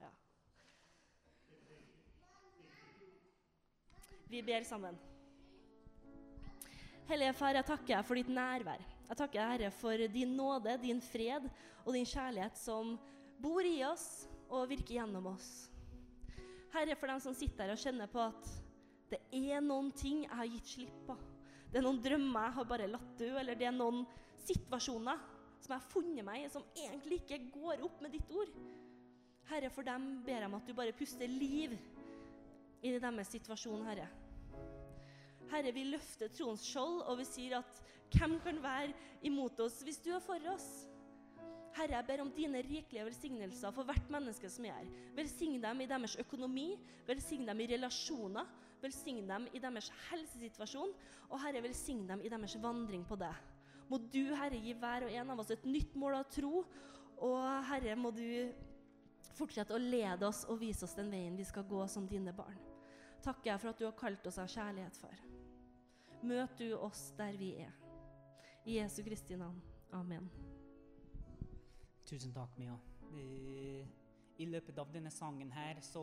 Ja. 0.00 0.08
Vi 4.26 4.40
ber 4.42 4.64
sammen. 4.66 4.98
Hellige 7.06 7.36
Far, 7.38 7.54
jeg 7.54 7.68
takker 7.68 7.92
deg 7.92 8.08
for 8.08 8.18
ditt 8.18 8.32
nærvær. 8.34 8.82
Jeg 8.82 9.20
takker 9.20 9.38
deg, 9.38 9.52
Herre, 9.52 9.70
for 9.78 10.06
din 10.16 10.34
nåde, 10.34 10.74
din 10.82 11.02
fred 11.04 11.46
og 11.84 11.94
din 11.94 12.08
kjærlighet 12.08 12.58
som 12.58 12.96
bor 13.38 13.62
i 13.62 13.76
oss 13.86 14.24
og 14.48 14.66
virker 14.72 14.96
gjennom 14.96 15.28
oss. 15.36 15.52
Herre, 16.74 16.96
for 16.98 17.12
dem 17.12 17.22
som 17.22 17.36
sitter 17.36 17.68
her 17.68 17.76
og 17.76 17.82
kjenner 17.84 18.10
på 18.10 18.24
at 18.24 18.50
det 19.12 19.20
er 19.30 19.62
noen 19.62 19.92
ting 19.94 20.24
jeg 20.24 20.34
har 20.34 20.50
gitt 20.50 20.74
slipp 20.74 20.98
på. 21.06 21.16
Det 21.70 21.78
er 21.78 21.86
noen 21.86 22.02
drømmer 22.02 22.48
jeg 22.48 22.58
har 22.58 22.68
bare 22.74 22.90
latt 22.90 23.14
dø, 23.20 23.30
eller 23.38 23.54
det 23.54 23.70
er 23.70 23.76
noen 23.76 24.02
situasjoner 24.42 25.30
som 25.62 25.74
jeg 25.74 25.80
har 25.80 25.92
funnet 25.92 26.26
meg 26.26 26.42
i, 26.42 26.50
som 26.50 26.64
egentlig 26.74 27.22
ikke 27.22 27.38
går 27.54 27.84
opp 27.86 28.02
med 28.02 28.14
ditt 28.16 28.30
ord. 28.34 28.50
Herre, 29.50 29.70
for 29.70 29.86
dem 29.86 30.22
ber 30.26 30.40
jeg 30.40 30.48
om 30.48 30.58
at 30.58 30.68
du 30.68 30.74
bare 30.76 30.94
puster 30.96 31.30
liv 31.30 31.74
i 32.82 32.92
deres 32.98 33.30
situasjon, 33.30 33.84
Herre. 33.86 34.08
Herre, 35.52 35.72
vi 35.74 35.84
løfter 35.90 36.32
troens 36.32 36.64
skjold, 36.64 37.02
og 37.06 37.18
vi 37.20 37.26
sier 37.28 37.58
at 37.60 37.82
hvem 38.12 38.38
kan 38.44 38.58
være 38.62 38.94
imot 39.28 39.60
oss 39.64 39.82
hvis 39.86 40.00
du 40.02 40.10
er 40.16 40.24
for 40.24 40.50
oss? 40.52 40.68
Herre, 41.76 41.96
jeg 41.96 42.08
ber 42.08 42.22
om 42.24 42.32
dine 42.36 42.60
rikelige 42.64 43.04
velsignelser 43.06 43.72
for 43.72 43.88
hvert 43.88 44.10
menneske 44.12 44.48
som 44.52 44.66
er 44.68 44.76
her. 44.76 44.90
Velsign 45.16 45.62
dem 45.62 45.80
i 45.80 45.88
deres 45.88 46.18
økonomi, 46.20 46.66
velsign 47.06 47.46
dem 47.48 47.62
i 47.64 47.68
relasjoner, 47.70 48.50
velsign 48.82 49.24
dem 49.30 49.48
i 49.54 49.62
deres 49.62 49.88
helsesituasjon, 50.10 50.92
og 51.30 51.40
Herre, 51.40 51.62
velsign 51.64 52.04
dem 52.10 52.24
i 52.24 52.32
deres 52.32 52.58
vandring 52.60 53.06
på 53.08 53.16
deg. 53.20 53.51
Må 53.92 53.98
du, 54.00 54.22
Herre, 54.32 54.56
gi 54.56 54.72
hver 54.72 55.04
og 55.04 55.12
en 55.12 55.30
av 55.34 55.40
oss 55.42 55.50
et 55.52 55.66
nytt 55.68 55.92
mål 56.00 56.14
av 56.22 56.28
tro, 56.32 56.62
og 57.20 57.40
Herre, 57.68 57.92
må 58.00 58.08
du 58.16 58.24
fortsette 59.36 59.76
å 59.76 59.80
lede 59.80 60.24
oss 60.24 60.46
og 60.48 60.62
vise 60.62 60.86
oss 60.86 60.96
den 60.96 61.10
veien 61.12 61.36
vi 61.36 61.44
skal 61.44 61.66
gå 61.68 61.84
som 61.92 62.06
dine 62.08 62.32
barn. 62.32 62.56
Takker 63.22 63.52
jeg 63.52 63.60
for 63.60 63.70
at 63.70 63.82
du 63.82 63.84
har 63.84 63.98
kalt 63.98 64.24
oss 64.26 64.40
av 64.40 64.48
kjærlighet, 64.48 64.96
far. 64.96 65.20
Møt 66.24 66.56
du 66.56 66.72
oss 66.78 67.10
der 67.18 67.36
vi 67.36 67.52
er. 67.66 67.76
I 68.64 68.78
Jesu 68.78 69.02
Kristi 69.04 69.36
navn. 69.36 69.60
Amen. 69.92 70.30
Tusen 72.08 72.32
takk, 72.32 72.56
Mia. 72.56 72.78
I 73.12 74.48
løpet 74.48 74.78
av 74.80 74.88
denne 74.94 75.12
sangen 75.12 75.52
her 75.52 75.84
så 75.84 76.02